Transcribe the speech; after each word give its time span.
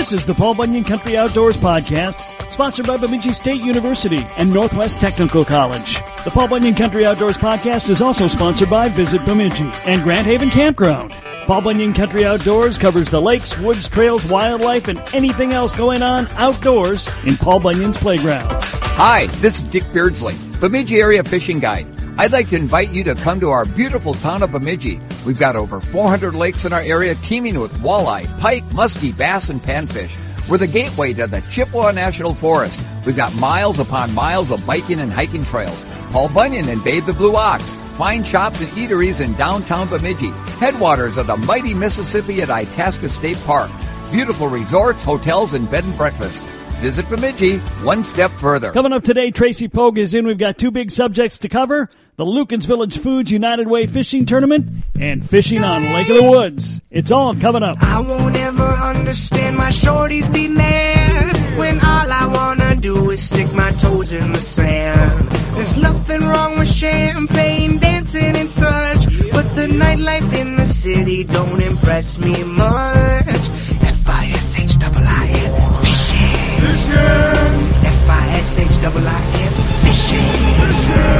This 0.00 0.14
is 0.14 0.24
the 0.24 0.34
Paul 0.34 0.54
Bunyan 0.54 0.82
Country 0.82 1.18
Outdoors 1.18 1.58
Podcast, 1.58 2.50
sponsored 2.50 2.86
by 2.86 2.96
Bemidji 2.96 3.34
State 3.34 3.60
University 3.60 4.26
and 4.38 4.50
Northwest 4.50 4.98
Technical 4.98 5.44
College. 5.44 5.96
The 6.24 6.30
Paul 6.32 6.48
Bunyan 6.48 6.74
Country 6.74 7.04
Outdoors 7.04 7.36
Podcast 7.36 7.90
is 7.90 8.00
also 8.00 8.26
sponsored 8.26 8.70
by 8.70 8.88
Visit 8.88 9.22
Bemidji 9.26 9.70
and 9.84 10.02
Grand 10.02 10.26
Haven 10.26 10.48
Campground. 10.48 11.12
Paul 11.44 11.60
Bunyan 11.60 11.92
Country 11.92 12.24
Outdoors 12.24 12.78
covers 12.78 13.10
the 13.10 13.20
lakes, 13.20 13.58
woods, 13.58 13.90
trails, 13.90 14.24
wildlife, 14.24 14.88
and 14.88 15.02
anything 15.12 15.52
else 15.52 15.76
going 15.76 16.00
on 16.00 16.28
outdoors 16.28 17.06
in 17.26 17.36
Paul 17.36 17.60
Bunyan's 17.60 17.98
playground. 17.98 18.48
Hi, 18.50 19.26
this 19.42 19.58
is 19.58 19.64
Dick 19.64 19.84
Beardsley, 19.92 20.34
Bemidji 20.60 20.98
Area 20.98 21.22
Fishing 21.22 21.58
Guide. 21.58 21.99
I'd 22.18 22.32
like 22.32 22.48
to 22.50 22.56
invite 22.56 22.90
you 22.90 23.04
to 23.04 23.14
come 23.14 23.40
to 23.40 23.50
our 23.50 23.64
beautiful 23.64 24.14
town 24.14 24.42
of 24.42 24.52
Bemidji. 24.52 25.00
We've 25.24 25.38
got 25.38 25.56
over 25.56 25.80
400 25.80 26.34
lakes 26.34 26.64
in 26.64 26.72
our 26.72 26.80
area 26.80 27.14
teeming 27.16 27.58
with 27.58 27.72
walleye, 27.78 28.26
pike, 28.38 28.64
muskie, 28.64 29.16
bass, 29.16 29.48
and 29.48 29.60
panfish. 29.60 30.18
We're 30.48 30.58
the 30.58 30.66
gateway 30.66 31.12
to 31.14 31.26
the 31.26 31.40
Chippewa 31.42 31.92
National 31.92 32.34
Forest. 32.34 32.84
We've 33.06 33.16
got 33.16 33.34
miles 33.36 33.78
upon 33.78 34.14
miles 34.14 34.50
of 34.50 34.66
biking 34.66 35.00
and 35.00 35.12
hiking 35.12 35.44
trails. 35.44 35.84
Paul 36.10 36.28
Bunyan 36.28 36.68
and 36.68 36.82
Babe 36.82 37.04
the 37.04 37.12
Blue 37.12 37.36
Ox. 37.36 37.72
Fine 37.96 38.24
shops 38.24 38.60
and 38.60 38.68
eateries 38.70 39.20
in 39.20 39.32
downtown 39.34 39.88
Bemidji. 39.88 40.30
Headwaters 40.58 41.16
of 41.16 41.26
the 41.26 41.36
mighty 41.36 41.72
Mississippi 41.72 42.42
at 42.42 42.50
Itasca 42.50 43.08
State 43.08 43.38
Park. 43.44 43.70
Beautiful 44.10 44.48
resorts, 44.48 45.04
hotels, 45.04 45.54
and 45.54 45.70
bed 45.70 45.84
and 45.84 45.96
breakfasts. 45.96 46.44
Visit 46.80 47.08
Bemidji 47.08 47.58
one 47.84 48.02
step 48.02 48.30
further. 48.32 48.72
Coming 48.72 48.92
up 48.92 49.04
today, 49.04 49.30
Tracy 49.30 49.68
Pogue 49.68 49.98
is 49.98 50.14
in. 50.14 50.26
We've 50.26 50.38
got 50.38 50.58
two 50.58 50.70
big 50.70 50.90
subjects 50.90 51.38
to 51.38 51.48
cover 51.48 51.90
the 52.20 52.26
Lueken's 52.26 52.66
Village 52.66 52.98
Foods 52.98 53.30
United 53.30 53.66
Way 53.66 53.86
Fishing 53.86 54.26
Tournament 54.26 54.68
and 55.00 55.26
fishing 55.26 55.64
on 55.64 55.82
Lake 55.84 56.10
of 56.10 56.16
the 56.16 56.30
Woods. 56.30 56.82
It's 56.90 57.10
all 57.10 57.34
coming 57.34 57.62
up. 57.62 57.82
I 57.82 57.98
won't 58.00 58.36
ever 58.36 58.62
understand 58.62 59.56
my 59.56 59.70
shorties 59.70 60.30
be 60.30 60.46
mad 60.46 61.34
when 61.58 61.76
all 61.80 62.12
I 62.12 62.26
wanna 62.26 62.76
do 62.76 63.08
is 63.08 63.22
stick 63.22 63.50
my 63.54 63.72
toes 63.72 64.12
in 64.12 64.32
the 64.32 64.38
sand. 64.38 65.30
There's 65.56 65.78
nothing 65.78 66.20
wrong 66.28 66.58
with 66.58 66.70
champagne, 66.70 67.78
dancing 67.78 68.36
and 68.36 68.50
such, 68.50 69.06
but 69.32 69.54
the 69.54 69.68
nightlife 69.68 70.38
in 70.38 70.56
the 70.56 70.66
city 70.66 71.24
don't 71.24 71.62
impress 71.62 72.18
me 72.18 72.44
much. 72.44 73.48
F-I-S-H-I-I-N, 73.96 75.52
fishing. 75.84 76.36
Fishing. 76.68 76.96
F-I-S-H-I-I-N, 77.96 79.52
fishing. 79.86 80.32
Fishing. 80.66 81.19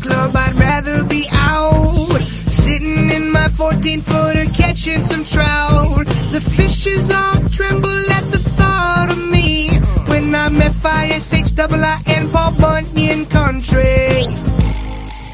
Club, 0.00 0.34
I'd 0.34 0.54
rather 0.54 1.04
be 1.04 1.26
out. 1.30 2.20
Sitting 2.48 3.10
in 3.10 3.30
my 3.30 3.48
14 3.48 4.00
footer 4.00 4.46
catching 4.54 5.02
some 5.02 5.24
trout. 5.24 6.06
The 6.32 6.40
fishes 6.40 7.10
all 7.10 7.48
tremble 7.48 8.10
at 8.10 8.30
the 8.30 8.38
thought 8.38 9.08
of 9.10 9.30
me 9.30 9.68
when 10.06 10.34
I'm 10.34 10.60
F-I-S-H-I-I-N, 10.60 12.30
Paul 12.30 12.52
Bunyan 12.60 13.26
Country. 13.26 14.26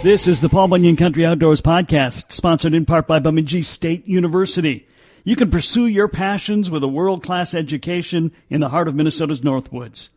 This 0.02 0.26
is 0.26 0.40
the 0.40 0.48
Paul 0.48 0.68
Bunyan 0.68 0.96
Country 0.96 1.24
Outdoors 1.24 1.60
Podcast, 1.62 2.32
sponsored 2.32 2.74
in 2.74 2.84
part 2.84 3.06
by 3.06 3.18
Bemidji 3.20 3.62
State 3.62 4.06
University. 4.06 4.86
You 5.24 5.36
can 5.36 5.50
pursue 5.50 5.86
your 5.86 6.08
passions 6.08 6.68
with 6.70 6.82
a 6.82 6.88
world 6.88 7.22
class 7.22 7.54
education 7.54 8.32
in 8.50 8.60
the 8.60 8.68
heart 8.68 8.88
of 8.88 8.96
Minnesota's 8.96 9.40
Northwoods. 9.42 10.08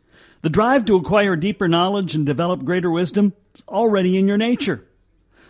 The 0.46 0.52
drive 0.52 0.86
to 0.86 0.96
acquire 0.96 1.36
deeper 1.36 1.68
knowledge 1.68 2.14
and 2.14 2.24
develop 2.24 2.64
greater 2.64 2.92
wisdom 2.92 3.34
is 3.56 3.64
already 3.68 4.16
in 4.16 4.28
your 4.28 4.38
nature. 4.38 4.86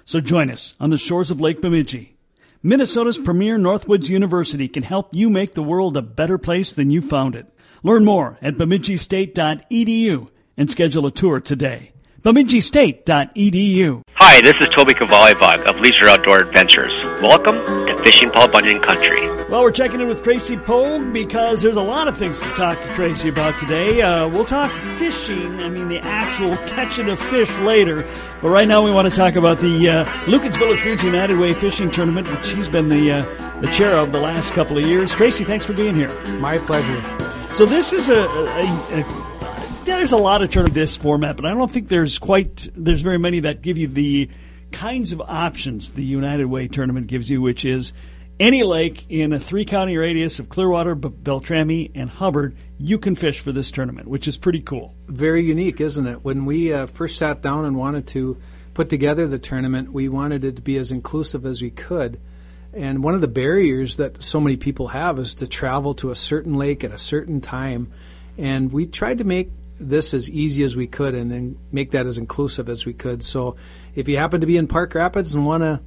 So 0.05 0.21
join 0.21 0.49
us 0.49 0.73
on 0.79 0.89
the 0.89 0.97
shores 0.97 1.31
of 1.31 1.41
Lake 1.41 1.59
Bemidji. 1.59 2.15
Minnesota's 2.63 3.19
premier 3.19 3.57
Northwoods 3.57 4.07
University 4.07 4.69
can 4.69 4.83
help 4.83 5.09
you 5.11 5.29
make 5.29 5.53
the 5.53 5.61
world 5.61 5.97
a 5.97 6.01
better 6.01 6.37
place 6.37 6.71
than 6.71 6.91
you 6.91 7.01
found 7.01 7.35
it. 7.35 7.45
Learn 7.83 8.05
more 8.05 8.37
at 8.41 8.55
bemidjistate.edu 8.55 10.29
and 10.55 10.71
schedule 10.71 11.05
a 11.07 11.11
tour 11.11 11.41
today. 11.41 11.91
bemidjistate.edu. 12.21 14.01
Hi, 14.13 14.39
this 14.39 14.55
is 14.61 14.69
Toby 14.77 14.93
Cavalibog 14.93 15.69
of 15.69 15.75
Leisure 15.81 16.07
Outdoor 16.07 16.37
Adventures. 16.37 17.04
Welcome 17.25 17.55
to 17.55 18.03
Fishing 18.05 18.29
Paul 18.29 18.49
Bunyan 18.49 18.83
Country. 18.83 19.45
Well, 19.49 19.63
we're 19.63 19.71
checking 19.71 19.99
in 19.99 20.07
with 20.07 20.21
Tracy 20.21 20.57
Pogue 20.57 21.11
because 21.11 21.63
there's 21.63 21.75
a 21.75 21.81
lot 21.81 22.07
of 22.07 22.15
things 22.15 22.39
to 22.39 22.47
talk 22.49 22.79
to 22.81 22.87
Tracy 22.89 23.29
about 23.29 23.57
today. 23.57 23.99
Uh, 23.99 24.27
we'll 24.27 24.45
talk 24.45 24.71
fishing, 24.99 25.59
I 25.59 25.69
mean 25.69 25.87
the 25.87 25.97
actual 26.01 26.55
catching 26.67 27.09
of 27.09 27.19
fish 27.19 27.49
later. 27.57 28.05
But 28.43 28.49
right 28.49 28.67
now 28.67 28.83
we 28.83 28.91
want 28.91 29.09
to 29.09 29.15
talk 29.15 29.33
about 29.33 29.57
the 29.57 29.89
uh, 29.89 30.05
Lueken's 30.27 30.55
Village 30.55 30.81
Foods 30.81 31.03
United 31.03 31.39
Way 31.39 31.55
Fishing 31.55 31.89
Tournament, 31.89 32.29
which 32.29 32.45
she's 32.45 32.69
been 32.69 32.89
the, 32.89 33.11
uh, 33.11 33.59
the 33.59 33.69
chair 33.69 33.95
of 33.95 34.11
the 34.11 34.19
last 34.19 34.53
couple 34.53 34.77
of 34.77 34.83
years. 34.83 35.11
Tracy, 35.11 35.43
thanks 35.43 35.65
for 35.65 35.73
being 35.73 35.95
here. 35.95 36.09
My 36.37 36.59
pleasure. 36.59 37.01
So 37.55 37.65
this 37.65 37.91
is 37.91 38.11
a, 38.11 38.19
a, 38.19 38.99
a 38.99 39.81
there's 39.85 40.11
a 40.11 40.17
lot 40.17 40.43
of 40.43 40.51
tournament 40.51 40.75
this 40.75 40.95
format, 40.95 41.37
but 41.37 41.47
I 41.47 41.55
don't 41.55 41.71
think 41.71 41.87
there's 41.87 42.19
quite 42.19 42.69
there's 42.75 43.01
very 43.01 43.17
many 43.17 43.39
that 43.39 43.63
give 43.63 43.79
you 43.79 43.87
the 43.87 44.29
kinds 44.71 45.13
of 45.13 45.21
options 45.21 45.91
the 45.91 46.03
United 46.03 46.45
Way 46.45 46.67
tournament 46.67 47.07
gives 47.07 47.29
you, 47.29 47.41
which 47.41 47.65
is 47.65 47.93
any 48.39 48.63
lake 48.63 49.05
in 49.09 49.31
a 49.31 49.39
three 49.39 49.65
county 49.65 49.97
radius 49.97 50.39
of 50.39 50.49
Clearwater, 50.49 50.95
Beltrami, 50.95 51.91
and 51.95 52.09
Hubbard, 52.09 52.55
you 52.77 52.97
can 52.97 53.15
fish 53.15 53.39
for 53.39 53.51
this 53.51 53.71
tournament, 53.71 54.07
which 54.07 54.27
is 54.27 54.37
pretty 54.37 54.59
cool. 54.59 54.93
Very 55.07 55.43
unique, 55.43 55.79
isn't 55.79 56.05
it? 56.05 56.23
When 56.23 56.45
we 56.45 56.73
uh, 56.73 56.87
first 56.87 57.17
sat 57.17 57.41
down 57.41 57.65
and 57.65 57.77
wanted 57.77 58.07
to 58.07 58.37
put 58.73 58.89
together 58.89 59.25
the 59.27 59.39
tournament, 59.39 59.93
we 59.93 60.09
wanted 60.09 60.43
it 60.43 60.57
to 60.57 60.61
be 60.61 60.77
as 60.77 60.91
inclusive 60.91 61.45
as 61.45 61.61
we 61.61 61.69
could. 61.69 62.19
And 62.73 63.01
one 63.01 63.15
of 63.15 63.21
the 63.21 63.29
barriers 63.29 63.95
that 63.97 64.21
so 64.21 64.41
many 64.41 64.57
people 64.57 64.89
have 64.89 65.17
is 65.17 65.35
to 65.35 65.47
travel 65.47 65.93
to 65.95 66.11
a 66.11 66.15
certain 66.15 66.55
lake 66.55 66.83
at 66.83 66.91
a 66.91 66.97
certain 66.97 67.39
time. 67.39 67.89
And 68.37 68.73
we 68.73 68.85
tried 68.85 69.19
to 69.19 69.23
make 69.23 69.49
this 69.79 70.13
as 70.13 70.29
easy 70.29 70.63
as 70.63 70.75
we 70.75 70.87
could 70.87 71.15
and 71.15 71.31
then 71.31 71.57
make 71.71 71.91
that 71.91 72.05
as 72.05 72.17
inclusive 72.17 72.67
as 72.67 72.85
we 72.85 72.93
could. 72.93 73.23
So 73.23 73.55
if 73.95 74.07
you 74.07 74.17
happen 74.17 74.41
to 74.41 74.47
be 74.47 74.57
in 74.57 74.67
Park 74.67 74.93
Rapids 74.93 75.33
and 75.33 75.45
want 75.45 75.63
to 75.63 75.81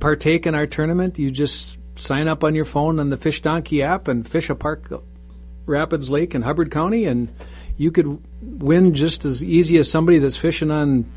partake 0.00 0.46
in 0.46 0.54
our 0.54 0.66
tournament, 0.66 1.18
you 1.18 1.30
just 1.30 1.78
sign 1.96 2.28
up 2.28 2.44
on 2.44 2.54
your 2.54 2.64
phone 2.64 3.00
on 3.00 3.08
the 3.08 3.16
Fish 3.16 3.40
Donkey 3.40 3.82
app 3.82 4.08
and 4.08 4.28
fish 4.28 4.50
a 4.50 4.54
Park 4.54 4.92
Rapids 5.66 6.10
Lake 6.10 6.34
in 6.34 6.42
Hubbard 6.42 6.70
County, 6.70 7.04
and 7.04 7.32
you 7.76 7.90
could 7.90 8.22
win 8.42 8.94
just 8.94 9.24
as 9.24 9.44
easy 9.44 9.78
as 9.78 9.90
somebody 9.90 10.18
that's 10.18 10.36
fishing 10.36 10.70
on 10.70 11.10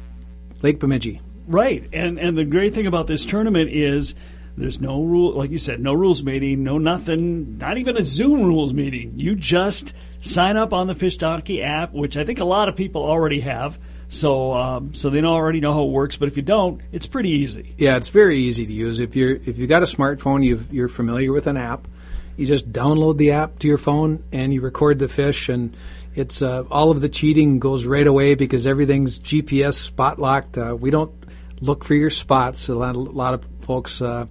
Lake 0.62 0.80
Bemidji. 0.80 1.22
Right, 1.48 1.88
and 1.92 2.18
and 2.20 2.38
the 2.38 2.46
great 2.46 2.74
thing 2.74 2.88
about 2.88 3.08
this 3.08 3.26
tournament 3.26 3.72
is 3.72 4.16
there's 4.58 4.82
no 4.82 5.02
rule, 5.02 5.34
like 5.34 5.50
you 5.50 5.58
said, 5.58 5.80
no 5.80 5.94
rules 5.94 6.24
meeting, 6.24 6.64
no 6.64 6.78
nothing, 6.78 7.58
not 7.58 7.78
even 7.78 7.98
a 7.98 8.06
Zoom 8.06 8.44
rules 8.44 8.74
meeting. 8.74 9.14
You 9.16 9.36
just 9.36 9.96
sign 10.20 10.58
up 10.58 10.74
on 10.74 10.88
the 10.88 10.96
Fish 10.96 11.18
Donkey 11.18 11.64
app, 11.64 11.94
which 11.94 12.18
I 12.18 12.26
think 12.26 12.40
a 12.40 12.46
lot 12.46 12.70
of 12.70 12.76
people 12.76 13.04
already 13.04 13.40
have. 13.42 13.80
So, 14.12 14.54
um, 14.54 14.94
so 14.94 15.10
they 15.10 15.24
already 15.24 15.62
know 15.62 15.74
how 15.74 15.84
it 15.84 15.90
works. 15.92 16.18
But 16.18 16.28
if 16.28 16.36
you 16.36 16.44
don't, 16.44 16.82
it's 16.92 17.08
pretty 17.08 17.30
easy. 17.30 17.70
Yeah, 17.78 17.96
it's 17.96 18.10
very 18.10 18.40
easy 18.40 18.66
to 18.66 18.74
use. 18.74 19.00
If 19.00 19.16
you're 19.16 19.32
if 19.32 19.58
you 19.58 19.68
got 19.68 19.84
a 19.84 19.86
smartphone, 19.86 20.44
you 20.44 20.60
you're 20.70 20.90
familiar 20.90 21.32
with 21.32 21.48
an 21.48 21.56
app. 21.56 21.88
You 22.36 22.46
just 22.46 22.72
download 22.74 23.18
the 23.18 23.32
app 23.32 23.60
to 23.60 23.70
your 23.70 23.78
phone 23.78 24.24
and 24.34 24.54
you 24.54 24.60
record 24.60 25.00
the 25.00 25.08
fish, 25.08 25.48
and 25.48 25.76
it's 26.14 26.42
uh, 26.42 26.66
all 26.70 26.92
of 26.92 27.00
the 27.00 27.08
cheating 27.08 27.60
goes 27.60 27.86
right 27.86 28.06
away 28.06 28.36
because 28.36 28.68
everything's 28.68 29.18
GPS 29.18 29.76
spot 29.76 30.20
locked. 30.20 30.58
Uh, 30.58 30.76
we 30.78 30.90
don't 30.90 31.14
look 31.62 31.86
for 31.86 31.94
your 31.94 32.10
spots. 32.10 32.68
A 32.68 32.76
lot, 32.76 32.98
a 32.98 33.00
lot 33.00 33.34
of 33.34 33.46
folks 33.62 34.02
uh, 34.02 34.26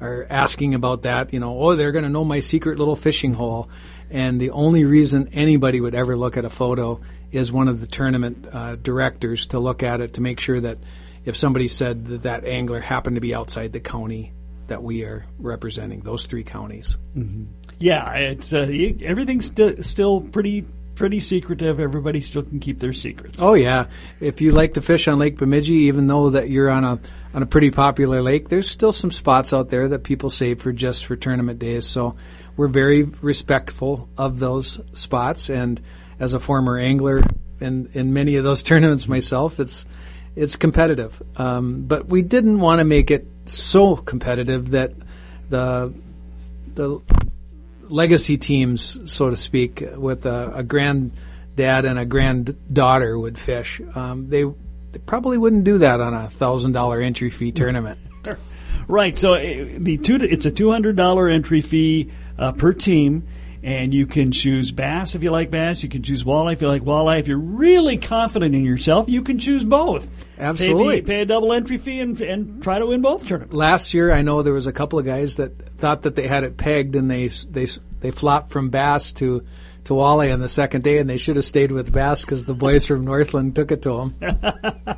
are 0.00 0.26
asking 0.30 0.74
about 0.76 1.02
that. 1.02 1.32
You 1.32 1.40
know, 1.40 1.60
oh, 1.60 1.74
they're 1.74 1.92
going 1.92 2.04
to 2.04 2.10
know 2.10 2.24
my 2.24 2.38
secret 2.38 2.78
little 2.78 2.94
fishing 2.94 3.32
hole. 3.34 3.68
And 4.10 4.40
the 4.40 4.50
only 4.50 4.84
reason 4.84 5.28
anybody 5.32 5.80
would 5.80 5.94
ever 5.94 6.16
look 6.16 6.36
at 6.36 6.44
a 6.44 6.50
photo 6.50 7.00
is 7.32 7.52
one 7.52 7.68
of 7.68 7.80
the 7.80 7.86
tournament 7.86 8.46
uh, 8.52 8.76
directors 8.76 9.48
to 9.48 9.58
look 9.58 9.82
at 9.82 10.00
it 10.00 10.14
to 10.14 10.20
make 10.20 10.40
sure 10.40 10.60
that 10.60 10.78
if 11.24 11.36
somebody 11.36 11.68
said 11.68 12.06
that 12.06 12.22
that 12.22 12.44
angler 12.44 12.80
happened 12.80 13.16
to 13.16 13.20
be 13.20 13.34
outside 13.34 13.72
the 13.72 13.80
county 13.80 14.32
that 14.68 14.82
we 14.82 15.04
are 15.04 15.26
representing, 15.38 16.00
those 16.00 16.26
three 16.26 16.44
counties. 16.44 16.96
Yeah, 17.78 18.12
it's 18.14 18.52
uh, 18.52 18.68
everything's 19.02 19.46
st- 19.46 19.84
still 19.84 20.20
pretty 20.20 20.66
pretty 20.94 21.20
secretive. 21.20 21.78
Everybody 21.78 22.20
still 22.20 22.42
can 22.42 22.58
keep 22.58 22.78
their 22.78 22.92
secrets. 22.92 23.40
Oh 23.40 23.54
yeah, 23.54 23.86
if 24.20 24.40
you 24.40 24.52
like 24.52 24.74
to 24.74 24.80
fish 24.80 25.06
on 25.08 25.18
Lake 25.18 25.36
Bemidji, 25.36 25.74
even 25.74 26.06
though 26.06 26.30
that 26.30 26.48
you're 26.48 26.70
on 26.70 26.84
a 26.84 26.98
on 27.34 27.42
a 27.42 27.46
pretty 27.46 27.70
popular 27.70 28.22
lake, 28.22 28.48
there's 28.48 28.68
still 28.68 28.92
some 28.92 29.10
spots 29.10 29.52
out 29.52 29.68
there 29.68 29.88
that 29.88 30.04
people 30.04 30.30
save 30.30 30.60
for 30.60 30.72
just 30.72 31.06
for 31.06 31.16
tournament 31.16 31.58
days. 31.58 31.86
So 31.86 32.16
we're 32.56 32.68
very 32.68 33.02
respectful 33.02 34.08
of 34.16 34.38
those 34.38 34.80
spots, 34.92 35.50
and 35.50 35.80
as 36.18 36.32
a 36.32 36.40
former 36.40 36.78
angler 36.78 37.22
in 37.60 37.88
in 37.92 38.12
many 38.12 38.36
of 38.36 38.44
those 38.44 38.62
tournaments 38.70 39.08
myself, 39.08 39.60
it's 39.60 39.86
it's 40.34 40.56
competitive. 40.56 41.20
Um, 41.36 41.82
but 41.82 42.06
we 42.06 42.22
didn't 42.22 42.60
want 42.60 42.80
to 42.80 42.84
make 42.84 43.10
it 43.10 43.26
so 43.46 43.96
competitive 43.96 44.70
that 44.70 44.92
the 45.48 45.92
the 46.74 47.00
legacy 47.88 48.36
teams, 48.36 49.10
so 49.10 49.30
to 49.30 49.36
speak, 49.36 49.82
with 49.96 50.26
a, 50.26 50.52
a 50.56 50.62
granddad 50.62 51.84
and 51.84 51.98
a 51.98 52.04
granddaughter 52.04 53.18
would 53.18 53.38
fish. 53.38 53.80
Um, 53.94 54.28
they, 54.28 54.44
they 54.44 54.98
probably 55.04 55.38
wouldn't 55.38 55.64
do 55.64 55.78
that 55.78 56.00
on 56.00 56.14
a 56.14 56.28
thousand 56.28 56.72
dollar 56.72 57.00
entry 57.00 57.30
fee 57.30 57.52
tournament. 57.52 57.98
Right. 58.88 59.18
So 59.18 59.34
uh, 59.34 59.40
the 59.78 59.98
two, 59.98 60.14
it's 60.14 60.46
a 60.46 60.50
two 60.52 60.70
hundred 60.70 60.94
dollar 60.94 61.28
entry 61.28 61.60
fee 61.60 62.12
uh, 62.38 62.52
per 62.52 62.72
team, 62.72 63.26
and 63.62 63.92
you 63.92 64.06
can 64.06 64.32
choose 64.32 64.70
bass 64.70 65.14
if 65.14 65.22
you 65.22 65.30
like 65.30 65.50
bass. 65.50 65.82
You 65.82 65.88
can 65.88 66.02
choose 66.02 66.24
walleye 66.24 66.52
if 66.52 66.62
you 66.62 66.68
like 66.68 66.82
walleye. 66.82 67.20
If 67.20 67.28
you're 67.28 67.38
really 67.38 67.96
confident 67.96 68.54
in 68.54 68.64
yourself, 68.64 69.08
you 69.08 69.22
can 69.22 69.38
choose 69.38 69.64
both. 69.64 70.08
Absolutely. 70.38 71.00
Pay, 71.00 71.06
pay 71.06 71.20
a 71.22 71.26
double 71.26 71.52
entry 71.52 71.78
fee 71.78 72.00
and, 72.00 72.20
and 72.20 72.62
try 72.62 72.78
to 72.78 72.86
win 72.86 73.00
both 73.00 73.26
tournaments. 73.26 73.54
Last 73.54 73.94
year, 73.94 74.12
I 74.12 74.22
know 74.22 74.42
there 74.42 74.52
was 74.52 74.66
a 74.66 74.72
couple 74.72 74.98
of 74.98 75.04
guys 75.04 75.36
that 75.36 75.56
thought 75.78 76.02
that 76.02 76.14
they 76.14 76.28
had 76.28 76.44
it 76.44 76.56
pegged, 76.56 76.94
and 76.94 77.10
they 77.10 77.28
they 77.28 77.66
they 78.00 78.10
flopped 78.10 78.50
from 78.50 78.70
bass 78.70 79.12
to 79.14 79.44
to 79.86 79.94
walleye 79.94 80.32
on 80.32 80.40
the 80.40 80.48
second 80.48 80.82
day, 80.82 80.98
and 80.98 81.08
they 81.08 81.16
should 81.16 81.36
have 81.36 81.44
stayed 81.44 81.72
with 81.72 81.92
bass 81.92 82.24
because 82.24 82.44
the 82.44 82.54
boys 82.54 82.86
from 82.86 83.04
Northland 83.04 83.54
took 83.54 83.70
it 83.72 83.82
to 83.82 84.12
them. 84.14 84.14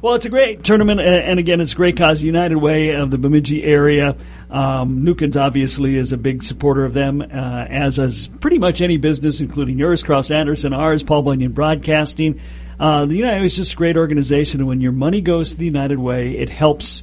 Well, 0.00 0.14
it's 0.14 0.26
a 0.26 0.30
great 0.30 0.62
tournament, 0.62 1.00
and 1.00 1.40
again, 1.40 1.60
it's 1.60 1.72
a 1.72 1.76
great 1.76 1.96
cause. 1.96 2.22
United 2.22 2.56
Way 2.56 2.90
of 2.90 3.10
the 3.10 3.18
Bemidji 3.18 3.64
area. 3.64 4.16
Um, 4.48 5.04
obviously 5.36 5.96
is 5.96 6.12
a 6.12 6.16
big 6.16 6.44
supporter 6.44 6.84
of 6.84 6.94
them, 6.94 7.20
uh, 7.20 7.66
as 7.68 7.98
is 7.98 8.28
pretty 8.28 8.60
much 8.60 8.80
any 8.80 8.96
business, 8.96 9.40
including 9.40 9.76
yours, 9.76 10.04
Kraus 10.04 10.30
Anderson, 10.30 10.72
ours, 10.72 11.02
Paul 11.02 11.22
Bunyan 11.22 11.50
Broadcasting. 11.50 12.40
Uh, 12.78 13.06
the 13.06 13.16
United 13.16 13.40
Way 13.40 13.46
is 13.46 13.56
just 13.56 13.72
a 13.72 13.76
great 13.76 13.96
organization, 13.96 14.60
and 14.60 14.68
when 14.68 14.80
your 14.80 14.92
money 14.92 15.20
goes 15.20 15.50
to 15.50 15.58
the 15.58 15.64
United 15.64 15.98
Way, 15.98 16.36
it 16.36 16.48
helps 16.48 17.02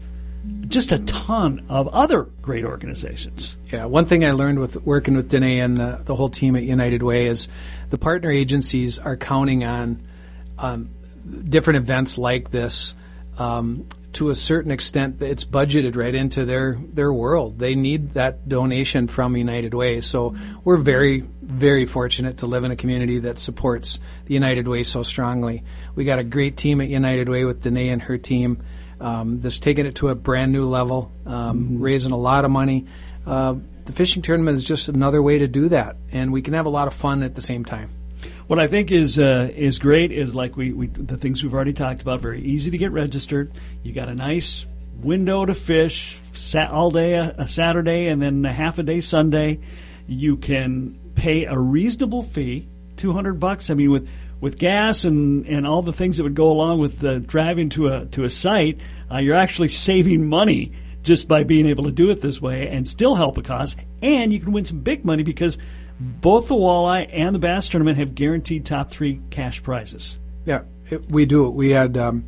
just 0.68 0.94
a 0.94 1.00
ton 1.00 1.66
of 1.68 1.90
other 1.90 2.24
great 2.42 2.64
organizations. 2.64 3.55
Yeah, 3.72 3.86
one 3.86 4.06
thing 4.06 4.24
I 4.24 4.32
learned 4.32 4.60
with 4.60 4.86
working 4.86 5.16
with 5.16 5.30
Danae 5.30 5.60
and 5.60 5.78
the, 5.78 6.02
the 6.06 6.16
whole 6.16 6.30
team 6.30 6.56
at 6.56 6.64
United 6.64 7.02
Way 7.02 7.26
is 7.26 7.48
the 7.90 7.98
partner 7.98 8.30
agencies 8.30 9.00
are 9.00 9.18
counting 9.18 9.64
on 9.64 10.04
um, 10.60 10.92
different 11.44 11.78
events 11.78 12.18
like 12.18 12.52
this. 12.52 12.94
Um, 13.38 13.88
to 14.14 14.30
a 14.30 14.36
certain 14.36 14.72
extent, 14.72 15.22
it's 15.22 15.44
budgeted 15.44 15.98
right 15.98 16.16
into 16.16 16.46
their 16.46 16.78
their 16.94 17.12
world. 17.12 17.60
They 17.60 17.76
need 17.76 18.12
that 18.12 18.48
donation 18.48 19.08
from 19.08 19.36
United 19.36 19.74
Way. 19.74 20.00
So 20.02 20.36
we're 20.64 20.78
very 20.78 21.26
very 21.42 21.86
fortunate 21.86 22.38
to 22.38 22.46
live 22.46 22.64
in 22.64 22.72
a 22.72 22.76
community 22.76 23.20
that 23.20 23.40
supports 23.40 24.00
the 24.26 24.34
United 24.34 24.68
Way 24.68 24.84
so 24.84 25.04
strongly. 25.04 25.64
We 25.96 26.06
got 26.06 26.20
a 26.20 26.24
great 26.24 26.56
team 26.56 26.80
at 26.82 26.88
United 26.88 27.28
Way 27.28 27.44
with 27.44 27.62
Danae 27.62 27.90
and 27.90 28.02
her 28.04 28.18
team. 28.18 28.64
Um, 29.02 29.42
that's 29.42 29.60
taking 29.60 29.86
it 29.86 29.96
to 29.96 30.08
a 30.08 30.16
brand 30.16 30.54
new 30.54 30.66
level, 30.70 31.12
um, 31.26 31.82
raising 31.82 32.14
a 32.14 32.18
lot 32.18 32.46
of 32.46 32.52
money. 32.52 32.86
Uh, 33.26 33.56
the 33.86 33.92
fishing 33.92 34.22
tournament 34.22 34.58
is 34.58 34.66
just 34.66 34.90
another 34.90 35.22
way 35.22 35.40
to 35.40 35.48
do 35.48 35.70
that, 35.70 35.96
and 36.12 36.34
we 36.34 36.42
can 36.42 36.54
have 36.54 36.66
a 36.66 36.70
lot 36.70 36.88
of 36.88 36.94
fun 36.94 37.24
at 37.24 37.36
the 37.36 37.42
same 37.42 37.64
time. 37.64 37.90
What 38.48 38.60
I 38.60 38.68
think 38.68 38.92
is 38.92 39.20
uh, 39.20 39.52
is 39.56 39.80
great 39.80 40.12
is 40.12 40.36
like 40.36 40.56
we, 40.56 40.72
we 40.72 40.88
the 40.88 41.18
things 41.18 41.44
we've 41.44 41.54
already 41.54 41.74
talked 41.74 42.02
about. 42.02 42.22
Very 42.22 42.42
easy 42.42 42.72
to 42.72 42.78
get 42.78 42.92
registered. 42.92 43.52
You 43.84 43.94
got 43.94 44.10
a 44.10 44.16
nice 44.16 44.66
window 45.02 45.46
to 45.46 45.54
fish 45.54 46.20
sat 46.34 46.72
all 46.72 46.92
day 46.92 47.16
a, 47.16 47.36
a 47.38 47.48
Saturday 47.48 48.08
and 48.08 48.22
then 48.22 48.46
a 48.46 48.54
half 48.54 48.80
a 48.80 48.84
day 48.84 49.02
Sunday. 49.02 49.60
You 50.08 50.38
can 50.38 51.00
pay 51.16 51.46
a 51.46 51.58
reasonable 51.58 52.24
fee, 52.24 52.68
two 52.98 53.12
hundred 53.12 53.40
bucks. 53.40 53.70
I 53.70 53.74
mean 53.74 53.92
with 53.92 54.08
with 54.42 54.58
gas 54.58 55.06
and, 55.06 55.46
and 55.48 55.66
all 55.66 55.82
the 55.82 55.94
things 55.94 56.18
that 56.18 56.24
would 56.24 56.36
go 56.36 56.52
along 56.52 56.80
with 56.80 57.04
uh, 57.04 57.20
driving 57.20 57.70
to 57.70 57.88
a 57.88 58.06
to 58.08 58.26
a 58.26 58.30
site, 58.30 58.80
uh, 59.12 59.18
you're 59.18 59.36
actually 59.36 59.70
saving 59.70 60.28
money 60.30 60.74
just 61.06 61.28
by 61.28 61.44
being 61.44 61.68
able 61.68 61.86
to 61.86 61.92
do 61.92 62.10
it 62.10 62.20
this 62.20 62.42
way 62.42 62.68
and 62.68 62.88
still 62.88 63.16
help 63.16 63.38
a 63.38 63.42
cause. 63.42 63.78
And 64.02 64.34
you 64.34 64.40
can 64.40 64.52
win 64.52 64.66
some 64.66 64.80
big 64.80 65.06
money 65.06 65.24
because 65.24 65.58
both 66.00 66.50
the 66.50 66.56
walleye 66.56 67.08
and 67.14 67.34
the 67.34 67.40
bass 67.40 67.70
tournament 67.70 67.98
have 68.00 68.16
guaranteed 68.16 68.66
top 68.66 68.92
three 68.92 69.22
cash 69.30 69.64
prizes. 69.64 70.18
Yeah, 70.46 70.64
it, 70.92 71.10
we 71.10 71.26
do. 71.26 71.50
We 71.50 71.70
had 71.70 71.98
um, 71.98 72.26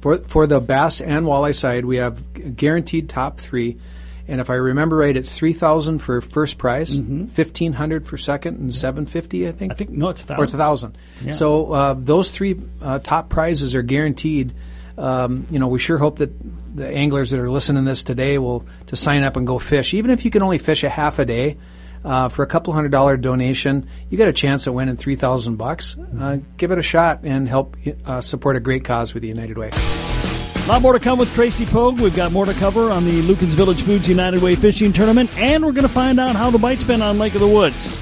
for 0.00 0.18
for 0.18 0.46
the 0.46 0.60
bass 0.60 1.00
and 1.00 1.26
walleye 1.26 1.54
side, 1.54 1.84
we 1.84 1.96
have 1.96 2.56
guaranteed 2.56 3.08
top 3.08 3.38
three, 3.38 3.78
and 4.26 4.40
if 4.40 4.50
I 4.50 4.54
remember 4.54 4.96
right, 4.96 5.16
it's 5.16 5.36
three 5.36 5.52
thousand 5.52 6.00
for 6.00 6.20
first 6.20 6.58
prize, 6.58 6.98
fifteen 7.28 7.72
hundred 7.74 8.06
for 8.06 8.16
second, 8.16 8.58
and 8.58 8.74
seven 8.74 9.06
fifty, 9.06 9.46
I 9.46 9.52
think. 9.52 9.72
I 9.72 9.74
think 9.76 9.90
no, 9.90 10.08
it's 10.08 10.28
a 10.28 10.36
or 10.36 10.44
a 10.44 10.46
thousand. 10.46 10.58
thousand. 10.58 10.98
Yeah. 11.24 11.32
So 11.32 11.72
uh, 11.72 11.94
those 11.96 12.30
three 12.32 12.60
uh, 12.82 12.98
top 12.98 13.28
prizes 13.28 13.74
are 13.74 13.82
guaranteed. 13.82 14.52
Um, 14.96 15.46
you 15.50 15.58
know, 15.58 15.68
we 15.68 15.78
sure 15.78 15.98
hope 15.98 16.18
that 16.18 16.30
the 16.76 16.88
anglers 16.88 17.30
that 17.30 17.40
are 17.40 17.50
listening 17.50 17.84
to 17.84 17.90
this 17.90 18.04
today 18.04 18.38
will 18.38 18.66
to 18.86 18.96
sign 18.96 19.24
up 19.24 19.36
and 19.36 19.46
go 19.46 19.58
fish, 19.58 19.94
even 19.94 20.10
if 20.10 20.24
you 20.24 20.30
can 20.30 20.42
only 20.42 20.58
fish 20.58 20.84
a 20.84 20.88
half 20.88 21.18
a 21.18 21.24
day. 21.24 21.56
Uh, 22.04 22.28
for 22.28 22.42
a 22.42 22.46
couple 22.46 22.70
hundred 22.74 22.92
dollar 22.92 23.16
donation, 23.16 23.88
you 24.10 24.18
got 24.18 24.28
a 24.28 24.32
chance 24.32 24.66
at 24.66 24.74
winning 24.74 24.94
three 24.94 25.14
thousand 25.14 25.56
bucks. 25.56 25.96
Uh, 26.20 26.36
give 26.58 26.70
it 26.70 26.76
a 26.76 26.82
shot 26.82 27.20
and 27.22 27.48
help 27.48 27.78
uh, 28.04 28.20
support 28.20 28.56
a 28.56 28.60
great 28.60 28.84
cause 28.84 29.14
with 29.14 29.22
the 29.22 29.28
United 29.28 29.56
Way. 29.56 29.70
A 29.72 30.66
lot 30.66 30.82
more 30.82 30.92
to 30.92 30.98
come 30.98 31.18
with 31.18 31.32
Tracy 31.34 31.64
Pogue. 31.64 32.00
We've 32.00 32.14
got 32.14 32.30
more 32.30 32.44
to 32.44 32.52
cover 32.54 32.90
on 32.90 33.06
the 33.06 33.22
Lueken's 33.22 33.54
Village 33.54 33.82
Foods 33.82 34.06
United 34.06 34.42
Way 34.42 34.54
Fishing 34.54 34.92
Tournament, 34.92 35.30
and 35.38 35.64
we're 35.64 35.72
going 35.72 35.88
to 35.88 35.92
find 35.92 36.20
out 36.20 36.36
how 36.36 36.50
the 36.50 36.58
bite's 36.58 36.84
been 36.84 37.00
on 37.00 37.18
Lake 37.18 37.34
of 37.34 37.40
the 37.40 37.48
Woods. 37.48 37.98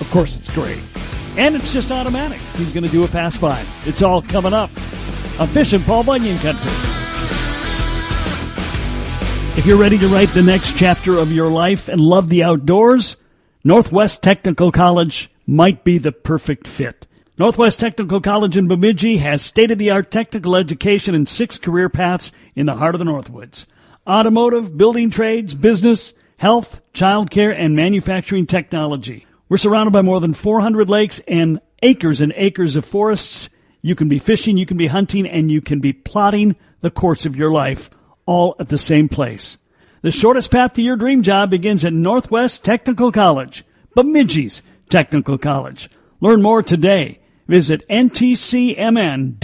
Of 0.00 0.10
course, 0.10 0.36
it's 0.36 0.50
great. 0.50 0.78
And 1.38 1.54
it's 1.56 1.72
just 1.72 1.90
automatic. 1.90 2.40
He's 2.56 2.72
going 2.72 2.84
to 2.84 2.90
do 2.90 3.04
a 3.04 3.08
fast 3.08 3.38
five. 3.38 3.66
It's 3.86 4.02
all 4.02 4.20
coming 4.20 4.52
up 4.52 4.70
on 5.38 5.48
Fishing 5.48 5.82
Paul 5.82 6.04
Bunyan 6.04 6.38
Country. 6.38 6.72
If 9.56 9.66
you're 9.66 9.78
ready 9.78 9.98
to 9.98 10.08
write 10.08 10.30
the 10.30 10.42
next 10.42 10.76
chapter 10.76 11.18
of 11.18 11.30
your 11.30 11.48
life 11.48 11.88
and 11.88 12.00
love 12.00 12.28
the 12.28 12.42
outdoors, 12.42 13.16
Northwest 13.64 14.22
Technical 14.22 14.72
College 14.72 15.30
might 15.46 15.84
be 15.84 15.98
the 15.98 16.12
perfect 16.12 16.66
fit. 16.66 17.06
Northwest 17.38 17.80
Technical 17.80 18.20
College 18.20 18.56
in 18.56 18.68
Bemidji 18.68 19.18
has 19.18 19.42
state 19.42 19.70
of 19.70 19.78
the 19.78 19.90
art 19.90 20.10
technical 20.10 20.56
education 20.56 21.14
and 21.14 21.28
six 21.28 21.58
career 21.58 21.88
paths 21.88 22.32
in 22.54 22.66
the 22.66 22.76
heart 22.76 22.94
of 22.94 22.98
the 22.98 23.04
Northwoods 23.04 23.66
automotive, 24.06 24.76
building 24.76 25.10
trades, 25.10 25.54
business, 25.54 26.12
health, 26.36 26.80
childcare, 26.92 27.54
and 27.56 27.76
manufacturing 27.76 28.46
technology. 28.46 29.26
We're 29.48 29.58
surrounded 29.58 29.92
by 29.92 30.02
more 30.02 30.20
than 30.20 30.34
400 30.34 30.88
lakes 30.88 31.20
and 31.28 31.60
acres 31.82 32.20
and 32.20 32.32
acres 32.36 32.76
of 32.76 32.84
forests. 32.84 33.48
You 33.82 33.94
can 33.96 34.08
be 34.08 34.20
fishing, 34.20 34.56
you 34.56 34.64
can 34.64 34.76
be 34.76 34.86
hunting, 34.86 35.26
and 35.26 35.50
you 35.50 35.60
can 35.60 35.80
be 35.80 35.92
plotting 35.92 36.54
the 36.80 36.90
course 36.90 37.26
of 37.26 37.34
your 37.36 37.50
life 37.50 37.90
all 38.26 38.54
at 38.60 38.68
the 38.68 38.78
same 38.78 39.08
place. 39.08 39.58
The 40.02 40.12
shortest 40.12 40.50
path 40.50 40.74
to 40.74 40.82
your 40.82 40.96
dream 40.96 41.22
job 41.22 41.50
begins 41.50 41.84
at 41.84 41.92
Northwest 41.92 42.64
Technical 42.64 43.12
College, 43.12 43.64
Bemidji's 43.96 44.62
Technical 44.88 45.36
College. 45.36 45.90
Learn 46.20 46.42
more 46.42 46.62
today. 46.62 47.18
Visit 47.48 47.86
ntcmn.edu. 47.88 49.34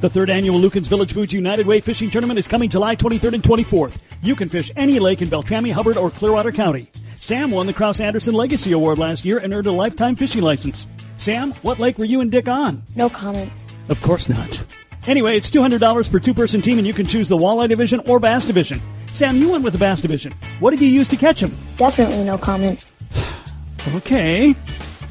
The 0.00 0.10
third 0.10 0.30
annual 0.30 0.60
Lueken's 0.60 0.86
Village 0.86 1.12
Foods 1.12 1.32
United 1.32 1.66
Way 1.66 1.80
Fishing 1.80 2.10
Tournament 2.10 2.38
is 2.38 2.46
coming 2.46 2.70
July 2.70 2.94
23rd 2.94 3.34
and 3.34 3.42
24th. 3.42 3.98
You 4.22 4.36
can 4.36 4.48
fish 4.48 4.70
any 4.76 5.00
lake 5.00 5.22
in 5.22 5.28
Beltrami, 5.28 5.72
Hubbard, 5.72 5.96
or 5.96 6.10
Clearwater 6.10 6.52
County. 6.52 6.88
Sam 7.16 7.50
won 7.50 7.66
the 7.66 7.72
Kraus 7.72 7.98
Anderson 7.98 8.34
Legacy 8.34 8.70
Award 8.70 8.98
last 8.98 9.24
year 9.24 9.38
and 9.38 9.52
earned 9.52 9.66
a 9.66 9.72
lifetime 9.72 10.14
fishing 10.14 10.42
license. 10.42 10.86
Sam, 11.18 11.52
what 11.62 11.78
lake 11.78 11.98
were 11.98 12.04
you 12.04 12.20
and 12.20 12.30
Dick 12.30 12.48
on? 12.48 12.82
No 12.96 13.08
comment. 13.08 13.52
Of 13.88 14.00
course 14.00 14.28
not. 14.28 14.64
Anyway, 15.06 15.36
it's 15.36 15.50
$200 15.50 16.10
per 16.10 16.18
two 16.18 16.34
person 16.34 16.60
team, 16.60 16.78
and 16.78 16.86
you 16.86 16.94
can 16.94 17.06
choose 17.06 17.28
the 17.28 17.36
Walleye 17.36 17.68
Division 17.68 18.00
or 18.06 18.20
Bass 18.20 18.44
Division. 18.44 18.80
Sam, 19.12 19.36
you 19.36 19.50
went 19.50 19.64
with 19.64 19.72
the 19.72 19.78
Bass 19.78 20.00
Division. 20.00 20.32
What 20.60 20.70
did 20.70 20.80
you 20.80 20.88
use 20.88 21.08
to 21.08 21.16
catch 21.16 21.40
them? 21.40 21.56
Definitely 21.76 22.24
no 22.24 22.38
comment. 22.38 22.84
Okay. 23.94 24.54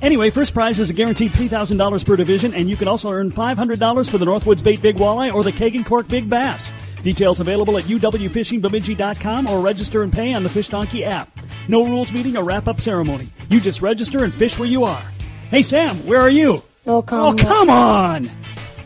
Anyway, 0.04 0.30
first 0.30 0.54
prize 0.54 0.78
is 0.78 0.92
a 0.92 0.94
guaranteed 0.94 1.32
$3,000 1.32 2.06
per 2.06 2.16
division, 2.16 2.54
and 2.54 2.70
you 2.70 2.76
can 2.76 2.88
also 2.88 3.10
earn 3.10 3.32
$500 3.32 4.10
for 4.10 4.20
the 4.20 4.26
Northwoods 4.26 4.64
Bait 4.64 4.80
Big 4.84 4.98
Walleye 4.98 5.34
or 5.34 5.44
the 5.44 5.52
Keg 5.52 5.76
and 5.76 5.84
Cork 5.84 6.08
Big 6.08 6.30
Bass. 6.30 6.72
Details 7.02 7.40
available 7.40 7.78
at 7.80 7.86
uwfishingbemidji.com 7.86 9.48
or 9.48 9.62
register 9.62 10.04
and 10.04 10.14
pay 10.14 10.36
on 10.36 10.44
the 10.44 10.50
Fish 10.50 10.70
Donkey 10.70 11.06
app. 11.06 11.30
No 11.68 11.86
rules 11.86 12.12
meeting 12.12 12.38
or 12.38 12.44
wrap 12.44 12.68
up 12.68 12.80
ceremony. 12.80 13.30
You 13.50 13.60
just 13.60 13.82
register 13.82 14.24
and 14.24 14.34
fish 14.34 14.60
where 14.60 14.70
you 14.70 14.84
are. 14.84 15.02
Hey, 15.50 15.64
Sam, 15.64 15.96
where 16.06 16.20
are 16.20 16.30
you? 16.30 16.62
No 16.86 17.02
comment. 17.02 17.40
Oh, 17.42 17.48
come 17.48 17.70
on! 17.70 18.30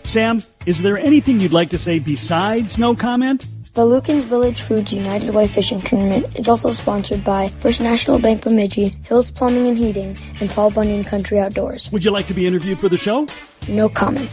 Sam, 0.03 0.44
is 0.68 0.80
there 0.80 0.96
anything 0.96 1.39
you'd 1.39 1.51
like 1.51 1.70
to 1.72 1.80
say 1.80 1.98
besides 1.98 2.77
no 2.77 2.94
comment? 2.96 3.48
The 3.74 3.84
Lueken's 3.84 4.25
Village 4.25 4.62
Foods 4.62 4.94
United 4.94 5.34
Way 5.34 5.48
Fishing 5.48 5.80
Tournament 5.82 6.38
is 6.38 6.48
also 6.48 6.72
sponsored 6.72 7.24
by 7.24 7.48
First 7.48 7.82
National 7.82 8.20
Bank 8.20 8.44
Bemidji, 8.44 8.89
Hills 9.08 9.32
Plumbing 9.32 9.70
and 9.70 9.77
Heating, 9.77 10.15
and 10.39 10.51
Paul 10.51 10.70
Bunyan 10.70 11.03
Country 11.03 11.39
Outdoors. 11.39 11.91
Would 11.91 12.06
you 12.06 12.12
like 12.12 12.27
to 12.27 12.36
be 12.36 12.46
interviewed 12.46 12.77
for 12.77 12.89
the 12.89 12.98
show? 12.98 13.27
No 13.68 13.89
comment. 13.89 14.30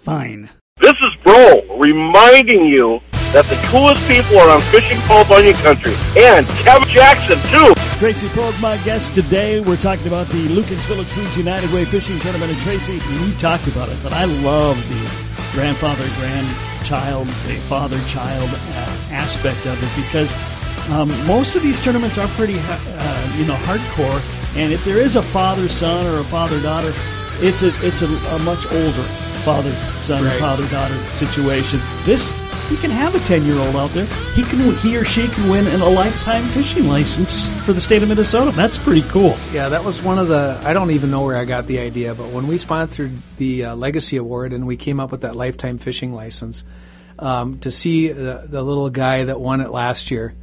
Fine. 0.00 0.50
This 0.80 0.94
is 0.94 1.14
Bro 1.22 1.78
reminding 1.78 2.64
you 2.64 2.98
that 3.32 3.44
the 3.44 3.56
coolest 3.68 4.04
people 4.08 4.36
are 4.40 4.50
on 4.50 4.60
Fishing 4.62 4.98
Paul 5.02 5.24
Bunyan 5.26 5.54
Country. 5.54 5.94
And 6.16 6.44
Kevin 6.64 6.88
Jackson, 6.88 7.38
too. 7.50 7.72
Tracy 8.00 8.30
Pogue, 8.30 8.58
my 8.62 8.78
guest 8.78 9.14
today. 9.14 9.60
We're 9.60 9.76
talking 9.76 10.06
about 10.06 10.26
the 10.28 10.48
Lueken's 10.48 10.86
Village 10.86 11.06
Foods 11.08 11.36
United 11.36 11.70
Way 11.70 11.84
Fishing 11.84 12.18
Tournament. 12.20 12.50
And 12.50 12.58
Tracy, 12.62 12.94
you 12.94 13.34
talked 13.34 13.66
about 13.66 13.90
it, 13.90 13.98
but 14.02 14.14
I 14.14 14.24
love 14.24 14.78
the 14.88 15.52
grandfather 15.52 16.08
grandchild, 16.16 17.26
the 17.28 17.56
father 17.68 18.00
child 18.08 18.48
uh, 18.48 18.98
aspect 19.10 19.66
of 19.66 19.76
it 19.82 20.02
because 20.02 20.32
um, 20.90 21.10
most 21.26 21.56
of 21.56 21.62
these 21.62 21.78
tournaments 21.78 22.16
are 22.16 22.26
pretty, 22.28 22.56
uh, 22.58 23.34
you 23.36 23.44
know, 23.44 23.56
hardcore. 23.68 24.56
And 24.56 24.72
if 24.72 24.82
there 24.86 24.96
is 24.96 25.16
a 25.16 25.22
father 25.22 25.68
son 25.68 26.06
or 26.06 26.20
a 26.20 26.24
father 26.24 26.58
daughter, 26.62 26.94
it's 27.42 27.62
a 27.62 27.70
it's 27.86 28.00
a, 28.00 28.06
a 28.06 28.38
much 28.38 28.64
older 28.64 29.29
father 29.40 29.72
son 30.00 30.24
Right. 30.24 30.38
father 30.38 30.66
daughter 30.68 30.94
situation. 31.14 31.80
This 32.04 32.34
you 32.70 32.76
can 32.76 32.90
have 32.92 33.16
a 33.16 33.18
10 33.20 33.44
year 33.44 33.58
old 33.58 33.74
out 33.74 33.90
there. 33.90 34.04
He 34.34 34.44
can, 34.44 34.60
he 34.76 34.96
or 34.96 35.04
she 35.04 35.26
can 35.26 35.50
win 35.50 35.66
an, 35.66 35.80
a 35.80 35.88
lifetime 35.88 36.44
fishing 36.44 36.86
license 36.86 37.48
for 37.64 37.72
the 37.72 37.80
state 37.80 38.00
of 38.04 38.08
Minnesota. 38.08 38.52
That's 38.52 38.78
pretty 38.78 39.02
cool. 39.02 39.36
Yeah, 39.52 39.68
that 39.70 39.82
was 39.82 40.00
one 40.00 40.20
of 40.20 40.28
the. 40.28 40.60
I 40.62 40.72
don't 40.72 40.92
even 40.92 41.10
know 41.10 41.24
where 41.24 41.36
I 41.36 41.44
got 41.44 41.66
the 41.66 41.80
idea, 41.80 42.14
but 42.14 42.28
when 42.28 42.46
we 42.46 42.58
sponsored 42.58 43.10
the 43.38 43.64
uh, 43.64 43.74
Legacy 43.74 44.18
Award 44.18 44.52
and 44.52 44.68
we 44.68 44.76
came 44.76 45.00
up 45.00 45.10
with 45.10 45.22
that 45.22 45.34
lifetime 45.34 45.78
fishing 45.78 46.12
license, 46.12 46.62
um, 47.18 47.58
to 47.60 47.72
see 47.72 48.08
the, 48.12 48.44
the 48.46 48.62
little 48.62 48.88
guy 48.88 49.24
that 49.24 49.40
won 49.40 49.60
it 49.60 49.70
last 49.70 50.12
year 50.12 50.34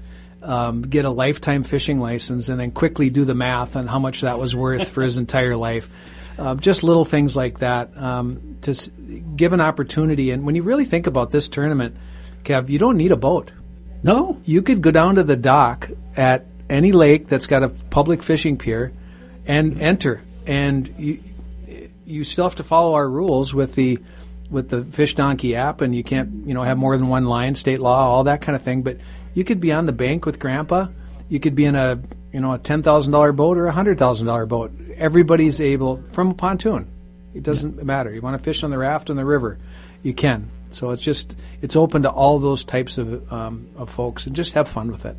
um, 0.43 0.81
get 0.81 1.05
a 1.05 1.09
lifetime 1.09 1.63
fishing 1.63 1.99
license 1.99 2.49
and 2.49 2.59
then 2.59 2.71
quickly 2.71 3.09
do 3.09 3.25
the 3.25 3.35
math 3.35 3.75
on 3.75 3.87
how 3.87 3.99
much 3.99 4.21
that 4.21 4.37
was 4.37 4.55
worth 4.55 4.89
for 4.89 5.01
his 5.01 5.17
entire 5.17 5.55
life. 5.55 5.89
Uh, 6.37 6.55
just 6.55 6.83
little 6.83 7.05
things 7.05 7.35
like 7.35 7.59
that 7.59 7.95
um, 7.97 8.57
to 8.61 8.71
s- 8.71 8.89
give 9.35 9.53
an 9.53 9.61
opportunity. 9.61 10.29
And 10.31 10.45
when 10.45 10.53
you 10.55 10.61
really 10.63 10.85
think 10.85 11.07
about 11.07 11.31
this 11.31 11.47
tournament, 11.47 11.95
Kev, 12.43 12.69
you 12.69 12.77
don't 12.77 12.97
need 12.97 13.11
a 13.11 13.15
boat. 13.17 13.51
No, 14.03 14.37
You 14.45 14.61
could 14.61 14.81
go 14.81 14.91
down 14.91 15.15
to 15.15 15.23
the 15.23 15.35
dock 15.35 15.89
at 16.15 16.45
any 16.69 16.91
lake 16.91 17.27
that's 17.27 17.47
got 17.47 17.63
a 17.63 17.69
public 17.69 18.21
fishing 18.21 18.57
pier 18.57 18.93
and 19.47 19.81
enter. 19.81 20.21
And 20.45 20.93
you, 20.97 21.19
you 22.05 22.23
still 22.23 22.45
have 22.45 22.55
to 22.55 22.63
follow 22.63 22.93
our 22.93 23.09
rules 23.09 23.53
with 23.53 23.75
the 23.75 23.99
with 24.49 24.69
the 24.69 24.85
Fish 24.85 25.13
Donkey 25.15 25.55
app, 25.55 25.81
and 25.81 25.93
you 25.93 26.03
can't 26.03 26.47
you 26.47 26.53
know 26.53 26.61
have 26.61 26.77
more 26.77 26.95
than 26.95 27.09
one 27.09 27.25
line, 27.25 27.55
state 27.55 27.79
law, 27.81 28.07
all 28.07 28.23
that 28.25 28.41
kind 28.41 28.55
of 28.55 28.61
thing. 28.61 28.81
But 28.83 28.97
you 29.33 29.43
could 29.43 29.59
be 29.59 29.73
on 29.73 29.85
the 29.87 29.91
bank 29.91 30.25
with 30.25 30.39
Grandpa. 30.39 30.87
You 31.27 31.39
could 31.41 31.55
be 31.55 31.65
in 31.65 31.75
a 31.75 31.99
you 32.31 32.39
know 32.39 32.53
a 32.53 32.57
ten 32.57 32.83
thousand 32.83 33.11
dollar 33.11 33.31
boat 33.31 33.57
or 33.57 33.67
a 33.67 33.71
hundred 33.71 33.97
thousand 33.97 34.27
dollar 34.27 34.45
boat. 34.45 34.71
Everybody's 34.95 35.61
able 35.61 36.01
from 36.11 36.31
a 36.31 36.33
pontoon. 36.33 36.87
It 37.33 37.43
doesn't 37.43 37.83
matter. 37.83 38.13
You 38.13 38.21
want 38.21 38.37
to 38.37 38.43
fish 38.43 38.63
on 38.63 38.71
the 38.71 38.77
raft 38.77 39.09
on 39.09 39.15
the 39.15 39.25
river, 39.25 39.59
you 40.01 40.13
can. 40.13 40.49
So 40.69 40.91
it's 40.91 41.01
just 41.01 41.35
it's 41.61 41.75
open 41.75 42.03
to 42.03 42.09
all 42.09 42.39
those 42.39 42.63
types 42.63 42.97
of 42.97 43.31
um, 43.31 43.69
of 43.75 43.89
folks, 43.89 44.25
and 44.25 44.35
just 44.35 44.53
have 44.53 44.67
fun 44.67 44.89
with 44.89 45.05
it. 45.05 45.17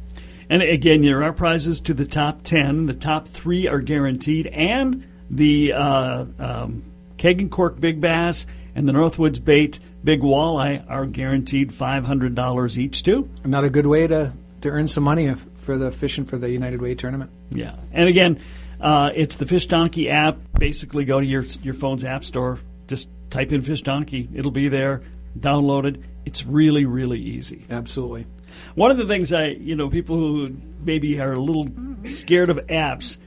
And 0.51 0.63
again, 0.63 1.03
there 1.03 1.23
are 1.23 1.33
prizes 1.33 1.81
to 1.83 1.95
the 1.95 2.07
top 2.07 2.43
10. 2.43 2.87
The 2.87 2.95
top 2.95 3.29
three 3.29 3.69
are 3.69 3.81
guaranteed. 3.81 4.47
And 4.47 5.07
the 5.31 5.75
uh, 5.75 6.25
um, 6.39 6.85
Keg 7.19 7.41
and 7.41 7.51
Cork 7.51 7.79
Big 7.79 8.01
Bass 8.01 8.47
and 8.75 8.89
the 8.89 8.93
Northwoods 8.93 9.45
Bait 9.45 9.79
Big 10.03 10.23
Walleye 10.23 10.85
are 10.89 11.05
guaranteed 11.05 11.71
$500 11.71 12.79
each, 12.79 13.03
too. 13.03 13.29
Another 13.45 13.69
good 13.69 13.87
way 13.87 14.07
to 14.07 14.33
to 14.61 14.71
earn 14.71 14.89
some 14.89 15.05
money 15.05 15.33
for 15.69 15.77
the 15.77 15.93
fishing 15.93 16.25
for 16.25 16.39
the 16.39 16.49
United 16.49 16.81
Way 16.81 16.95
tournament. 16.95 17.31
Yeah. 17.51 17.77
And 17.93 18.09
again, 18.09 18.41
uh, 18.81 19.11
it's 19.15 19.37
the 19.37 19.45
Fish 19.45 19.67
Donkey 19.67 20.09
app. 20.09 20.39
Basically, 20.59 21.05
go 21.05 21.21
to 21.21 21.27
your, 21.27 21.43
your 21.63 21.75
phone's 21.75 22.05
app 22.05 22.25
store, 22.25 22.59
just 22.87 23.11
type 23.29 23.53
in 23.53 23.61
Fish 23.61 23.83
Donkey. 23.83 24.31
It'll 24.33 24.51
be 24.51 24.69
there. 24.69 25.03
Download 25.39 25.85
it. 25.85 26.01
It's 26.25 26.47
really, 26.47 26.87
really 26.87 27.21
easy. 27.21 27.67
Absolutely. 27.69 28.27
One 28.77 28.91
of 28.91 28.97
the 28.97 29.05
things 29.05 29.31
I, 29.31 29.49
you 29.49 29.77
know, 29.77 29.91
people 29.91 30.17
who 30.17 30.57
maybe 30.83 31.21
are 31.21 31.35
a 31.35 31.39
little 31.39 31.69
scared 32.05 32.49
of 32.49 32.57
apps, 32.69 33.19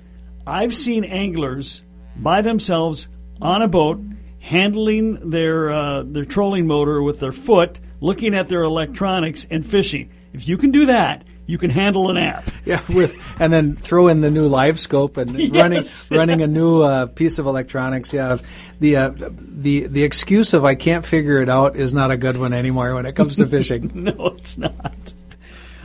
I've 0.47 0.75
seen 0.75 1.03
anglers 1.03 1.83
by 2.15 2.41
themselves 2.41 3.07
on 3.39 3.61
a 3.61 3.67
boat 3.67 4.01
handling 4.39 5.29
their 5.29 5.69
uh, 5.69 6.01
their 6.01 6.25
trolling 6.25 6.65
motor 6.65 7.03
with 7.03 7.19
their 7.19 7.33
foot, 7.33 7.79
looking 7.99 8.33
at 8.33 8.49
their 8.49 8.63
electronics 8.63 9.45
and 9.51 9.63
fishing. 9.63 10.09
If 10.33 10.47
you 10.47 10.57
can 10.57 10.71
do 10.71 10.87
that, 10.87 11.23
you 11.47 11.57
can 11.57 11.69
handle 11.69 12.09
an 12.09 12.17
app. 12.17 12.43
Yeah, 12.63 12.79
with 12.89 13.15
and 13.39 13.51
then 13.51 13.75
throw 13.75 14.07
in 14.07 14.21
the 14.21 14.29
new 14.29 14.47
LiveScope 14.47 15.17
and 15.17 15.31
running 15.55 15.77
Yes. 15.77 16.09
running 16.11 16.41
a 16.43 16.47
new 16.47 16.81
uh, 16.83 17.07
piece 17.07 17.39
of 17.39 17.47
electronics. 17.47 18.13
Yeah, 18.13 18.37
the 18.79 18.95
uh, 18.97 19.11
the 19.17 19.87
the 19.87 20.03
excuse 20.03 20.53
of 20.53 20.63
I 20.63 20.75
can't 20.75 21.03
figure 21.05 21.41
it 21.41 21.49
out 21.49 21.75
is 21.75 21.91
not 21.91 22.11
a 22.11 22.17
good 22.17 22.37
one 22.37 22.53
anymore 22.53 22.93
when 22.93 23.05
it 23.07 23.13
comes 23.15 23.35
to 23.37 23.47
fishing. 23.47 23.91
no, 23.95 24.35
it's 24.37 24.59
not. 24.59 25.13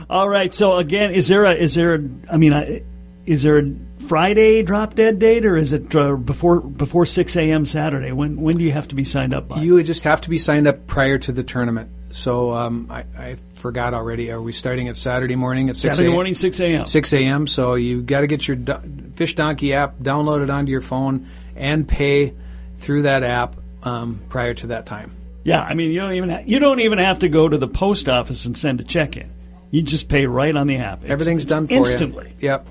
All 0.09 0.29
right. 0.29 0.53
So 0.53 0.77
again, 0.77 1.11
is 1.13 1.27
there 1.27 1.45
a 1.45 1.53
is 1.53 1.73
there 1.75 1.95
a, 1.95 2.09
I 2.31 2.37
mean, 2.37 2.53
I- 2.53 2.83
is 3.25 3.43
there 3.43 3.57
a 3.57 3.73
Friday 4.07 4.63
drop 4.63 4.93
dead 4.95 5.19
date 5.19 5.45
or 5.45 5.57
is 5.57 5.73
it 5.73 5.93
uh, 5.95 6.15
before 6.15 6.61
before 6.61 7.05
six 7.05 7.35
a.m. 7.35 7.65
Saturday? 7.65 8.11
When 8.11 8.39
when 8.39 8.55
do 8.55 8.63
you 8.63 8.71
have 8.71 8.87
to 8.89 8.95
be 8.95 9.03
signed 9.03 9.33
up 9.33 9.49
by? 9.49 9.57
You 9.61 9.73
would 9.73 9.85
just 9.87 10.03
have 10.03 10.21
to 10.21 10.29
be 10.29 10.37
signed 10.37 10.67
up 10.67 10.87
prior 10.87 11.17
to 11.17 11.31
the 11.33 11.43
tournament. 11.43 11.89
So 12.11 12.53
um, 12.55 12.87
I, 12.89 13.03
I 13.17 13.35
forgot 13.57 13.93
already. 13.93 14.31
Are 14.31 14.41
we 14.41 14.51
starting 14.51 14.87
at 14.87 14.95
Saturday 14.95 15.35
morning 15.35 15.69
at 15.69 15.75
six 15.75 15.93
Saturday 15.95 16.07
a.m.? 16.07 16.13
morning, 16.13 16.33
six 16.35 16.59
a.m. 16.59 16.85
6 16.85 17.13
a.m. 17.13 17.47
So 17.47 17.75
you 17.75 18.01
got 18.01 18.21
to 18.21 18.27
get 18.27 18.47
your 18.47 18.57
do- 18.57 19.11
Fish 19.15 19.35
Donkey 19.35 19.73
app 19.73 19.97
downloaded 19.99 20.53
onto 20.53 20.71
your 20.71 20.81
phone 20.81 21.27
and 21.55 21.87
pay 21.87 22.33
through 22.75 23.03
that 23.03 23.23
app 23.23 23.55
um, 23.83 24.19
prior 24.29 24.53
to 24.55 24.67
that 24.67 24.85
time. 24.85 25.11
Yeah, 25.43 25.61
I 25.61 25.73
mean, 25.75 25.91
you 25.91 25.99
don't 26.01 26.13
even 26.13 26.29
ha- 26.29 26.43
you 26.45 26.59
don't 26.59 26.79
even 26.81 26.97
have 26.99 27.19
to 27.19 27.29
go 27.29 27.47
to 27.47 27.57
the 27.57 27.67
post 27.67 28.09
office 28.09 28.45
and 28.45 28.57
send 28.57 28.81
a 28.81 28.83
check 28.83 29.15
in. 29.17 29.31
You 29.71 29.81
just 29.81 30.09
pay 30.09 30.25
right 30.25 30.55
on 30.55 30.67
the 30.67 30.77
app. 30.77 30.99
It's- 30.99 31.11
Everything's 31.11 31.43
it's 31.43 31.51
done 31.51 31.67
for 31.67 31.73
instantly. 31.73 32.33
you. 32.39 32.47
Yep. 32.49 32.67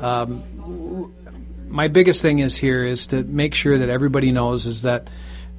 Yeah. 0.00 0.26
My 1.68 1.86
biggest 1.88 2.20
thing 2.20 2.40
is 2.40 2.56
here 2.56 2.84
is 2.84 3.06
to 3.08 3.22
make 3.22 3.54
sure 3.54 3.78
that 3.78 3.88
everybody 3.88 4.32
knows 4.32 4.66
is 4.66 4.82
that 4.82 5.08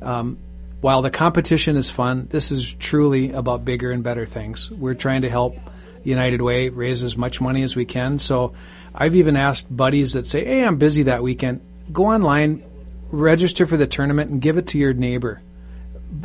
um, 0.02 0.38
while 0.82 1.02
the 1.02 1.12
competition 1.12 1.78
is 1.78 1.90
fun, 1.90 2.28
this 2.30 2.52
is 2.52 2.74
truly 2.74 3.32
about 3.32 3.64
bigger 3.64 3.92
and 3.92 4.04
better 4.04 4.26
things. 4.26 4.70
We're 4.72 4.96
trying 4.96 5.22
to 5.22 5.30
help 5.30 5.56
United 6.04 6.42
Way 6.42 6.70
raise 6.70 7.04
as 7.04 7.16
much 7.16 7.40
money 7.40 7.64
as 7.64 7.76
we 7.76 7.86
can. 7.86 8.20
So 8.20 8.54
I've 8.94 9.16
even 9.16 9.38
asked 9.38 9.76
buddies 9.76 10.14
that 10.14 10.26
say, 10.26 10.44
"Hey, 10.44 10.66
I'm 10.66 10.78
busy 10.78 11.04
that 11.04 11.22
weekend. 11.24 11.62
Go 11.94 12.08
online, 12.08 12.64
register 13.12 13.68
for 13.68 13.78
the 13.78 13.88
tournament, 13.88 14.32
and 14.32 14.42
give 14.42 14.58
it 14.58 14.68
to 14.68 14.80
your 14.80 14.94
neighbor. 14.94 15.42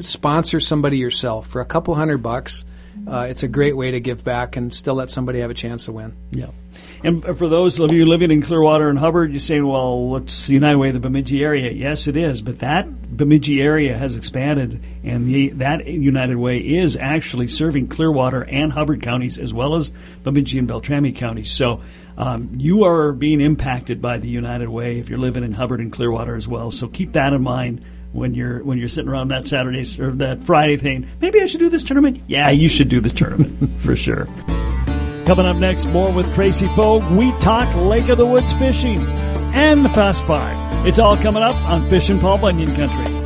Sponsor 0.00 0.58
somebody 0.58 0.98
yourself 0.98 1.46
for 1.46 1.60
a 1.60 1.66
couple 1.66 1.94
hundred 1.94 2.22
bucks." 2.22 2.64
Uh, 3.06 3.26
it's 3.28 3.42
a 3.42 3.48
great 3.48 3.76
way 3.76 3.90
to 3.90 4.00
give 4.00 4.24
back 4.24 4.56
and 4.56 4.74
still 4.74 4.94
let 4.94 5.10
somebody 5.10 5.40
have 5.40 5.50
a 5.50 5.54
chance 5.54 5.84
to 5.84 5.92
win. 5.92 6.14
Yeah. 6.30 6.46
And 7.06 7.22
for 7.22 7.46
those 7.46 7.78
of 7.78 7.92
you 7.92 8.04
living 8.04 8.32
in 8.32 8.42
Clearwater 8.42 8.88
and 8.88 8.98
Hubbard, 8.98 9.30
you're 9.30 9.38
saying, 9.38 9.64
well, 9.64 10.16
it's 10.16 10.48
the 10.48 10.54
United 10.54 10.78
Way 10.78 10.88
of 10.88 10.94
the 10.94 11.00
Bemidji 11.00 11.44
area. 11.44 11.70
Yes, 11.70 12.08
it 12.08 12.16
is. 12.16 12.42
But 12.42 12.58
that 12.58 13.16
Bemidji 13.16 13.62
area 13.62 13.96
has 13.96 14.16
expanded, 14.16 14.82
and 15.04 15.28
the, 15.28 15.50
that 15.50 15.86
United 15.86 16.34
Way 16.34 16.58
is 16.58 16.96
actually 16.96 17.46
serving 17.46 17.86
Clearwater 17.86 18.42
and 18.42 18.72
Hubbard 18.72 19.02
counties 19.02 19.38
as 19.38 19.54
well 19.54 19.76
as 19.76 19.92
Bemidji 20.24 20.58
and 20.58 20.66
Beltrami 20.66 21.12
counties. 21.12 21.52
So 21.52 21.80
um, 22.18 22.50
you 22.56 22.82
are 22.82 23.12
being 23.12 23.40
impacted 23.40 24.02
by 24.02 24.18
the 24.18 24.28
United 24.28 24.68
Way 24.68 24.98
if 24.98 25.08
you're 25.08 25.20
living 25.20 25.44
in 25.44 25.52
Hubbard 25.52 25.78
and 25.78 25.92
Clearwater 25.92 26.34
as 26.34 26.48
well. 26.48 26.72
So 26.72 26.88
keep 26.88 27.12
that 27.12 27.32
in 27.32 27.42
mind 27.42 27.84
when 28.10 28.34
you're 28.34 28.64
when 28.64 28.78
you're 28.78 28.88
sitting 28.88 29.10
around 29.10 29.28
that 29.28 29.46
Saturday 29.46 29.84
or 30.00 30.10
that 30.16 30.42
Friday 30.42 30.76
thing. 30.76 31.06
Maybe 31.20 31.40
I 31.40 31.46
should 31.46 31.60
do 31.60 31.68
this 31.68 31.84
tournament. 31.84 32.22
Yeah, 32.26 32.50
you 32.50 32.68
should 32.68 32.88
do 32.88 32.98
the 32.98 33.10
tournament 33.10 33.70
for 33.82 33.94
sure. 33.94 34.26
Coming 35.26 35.46
up 35.46 35.56
next, 35.56 35.86
more 35.86 36.12
with 36.12 36.32
Tracy 36.34 36.68
Pogue. 36.68 37.02
We 37.10 37.32
talk 37.40 37.74
Lake 37.74 38.08
of 38.08 38.16
the 38.16 38.24
Woods 38.24 38.52
fishing 38.54 39.00
and 39.54 39.84
the 39.84 39.88
Fast 39.88 40.24
Five. 40.24 40.86
It's 40.86 41.00
all 41.00 41.16
coming 41.16 41.42
up 41.42 41.56
on 41.68 41.88
Fishing 41.90 42.20
Paul 42.20 42.38
Bunyan 42.38 42.72
Country. 42.76 43.25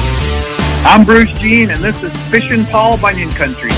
I'm 0.83 1.05
Bruce 1.05 1.29
Jean, 1.39 1.69
and 1.69 1.79
this 1.83 1.95
is 2.01 2.11
Fishing 2.31 2.65
Paul 2.65 2.97
Bunyan 2.97 3.29
Country. 3.29 3.69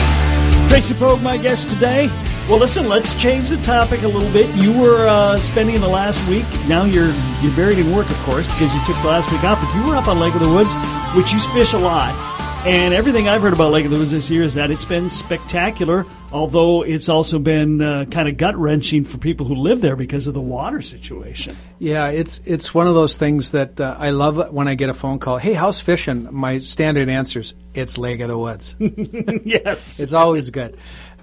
Tracy 0.69 0.93
Pogue, 0.93 1.21
my 1.21 1.35
guest 1.35 1.69
today. 1.69 2.07
Well, 2.47 2.59
listen, 2.59 2.87
let's 2.87 3.13
change 3.21 3.49
the 3.49 3.57
topic 3.57 4.03
a 4.03 4.07
little 4.07 4.31
bit. 4.31 4.55
You 4.55 4.71
were 4.79 5.05
uh, 5.05 5.37
spending 5.37 5.79
the 5.81 5.87
last 5.87 6.25
week. 6.29 6.45
Now 6.65 6.85
you're 6.85 7.13
you're 7.41 7.55
buried 7.57 7.77
in 7.77 7.93
work, 7.93 8.09
of 8.09 8.17
course, 8.19 8.47
because 8.47 8.73
you 8.73 8.79
took 8.85 8.95
the 9.01 9.09
last 9.09 9.29
week 9.33 9.43
off. 9.43 9.61
But 9.61 9.75
you 9.75 9.85
were 9.85 9.97
up 9.97 10.07
on 10.07 10.17
Lake 10.17 10.33
of 10.33 10.39
the 10.39 10.49
Woods, 10.49 10.73
which 11.13 11.33
you 11.33 11.39
fish 11.53 11.73
a 11.73 11.77
lot. 11.77 12.32
And 12.65 12.93
everything 12.93 13.27
I've 13.27 13.41
heard 13.41 13.51
about 13.51 13.73
Lake 13.73 13.83
of 13.83 13.91
the 13.91 13.97
Woods 13.97 14.11
this 14.11 14.29
year 14.29 14.41
is 14.41 14.53
that 14.53 14.71
it's 14.71 14.85
been 14.85 15.09
spectacular. 15.09 16.05
Although 16.31 16.83
it's 16.83 17.09
also 17.09 17.37
been 17.37 17.81
uh, 17.81 18.05
kind 18.05 18.29
of 18.29 18.37
gut 18.37 18.55
wrenching 18.55 19.03
for 19.03 19.17
people 19.17 19.45
who 19.45 19.55
live 19.55 19.81
there 19.81 19.97
because 19.97 20.27
of 20.27 20.33
the 20.33 20.39
water 20.39 20.81
situation. 20.81 21.57
Yeah, 21.79 22.07
it's 22.07 22.39
it's 22.45 22.73
one 22.73 22.87
of 22.87 22.93
those 22.93 23.17
things 23.17 23.51
that 23.51 23.81
uh, 23.81 23.97
I 23.99 24.11
love 24.11 24.53
when 24.53 24.69
I 24.69 24.75
get 24.75 24.89
a 24.89 24.93
phone 24.93 25.19
call. 25.19 25.37
Hey, 25.37 25.51
how's 25.51 25.81
fishing? 25.81 26.29
My 26.31 26.59
standard 26.59 27.09
answers: 27.09 27.53
It's 27.73 27.97
Lake 27.97 28.21
of 28.21 28.29
the 28.29 28.37
Woods. 28.37 28.77
yes, 28.79 29.99
it's 29.99 30.13
always 30.13 30.49
good. 30.49 30.77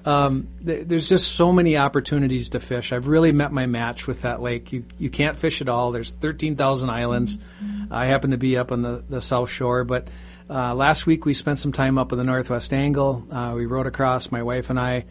Um, 0.04 0.46
th- 0.64 0.88
there's 0.88 1.08
just 1.08 1.36
so 1.36 1.52
many 1.54 1.78
opportunities 1.78 2.50
to 2.50 2.60
fish. 2.60 2.92
I've 2.92 3.08
really 3.08 3.32
met 3.32 3.50
my 3.50 3.64
match 3.64 4.06
with 4.06 4.22
that 4.22 4.42
lake. 4.42 4.74
You 4.74 4.84
you 4.98 5.08
can't 5.08 5.38
fish 5.38 5.62
at 5.62 5.70
all. 5.70 5.90
There's 5.90 6.12
13,000 6.12 6.90
islands. 6.90 7.38
I 7.90 8.04
happen 8.04 8.32
to 8.32 8.38
be 8.38 8.58
up 8.58 8.72
on 8.72 8.82
the, 8.82 9.02
the 9.08 9.22
south 9.22 9.50
shore, 9.50 9.84
but 9.84 10.08
Uh, 10.50 10.74
last 10.74 11.06
week 11.06 11.24
we 11.24 11.32
spent 11.32 11.60
some 11.60 11.70
time 11.70 11.96
up 11.96 12.10
at 12.10 12.16
the 12.16 12.24
Northwest 12.24 12.72
Angle. 12.72 13.24
Uh, 13.30 13.52
we 13.54 13.66
rode 13.66 13.86
across. 13.86 14.32
My 14.32 14.42
wife 14.42 14.68
and 14.68 14.80
I 14.80 15.04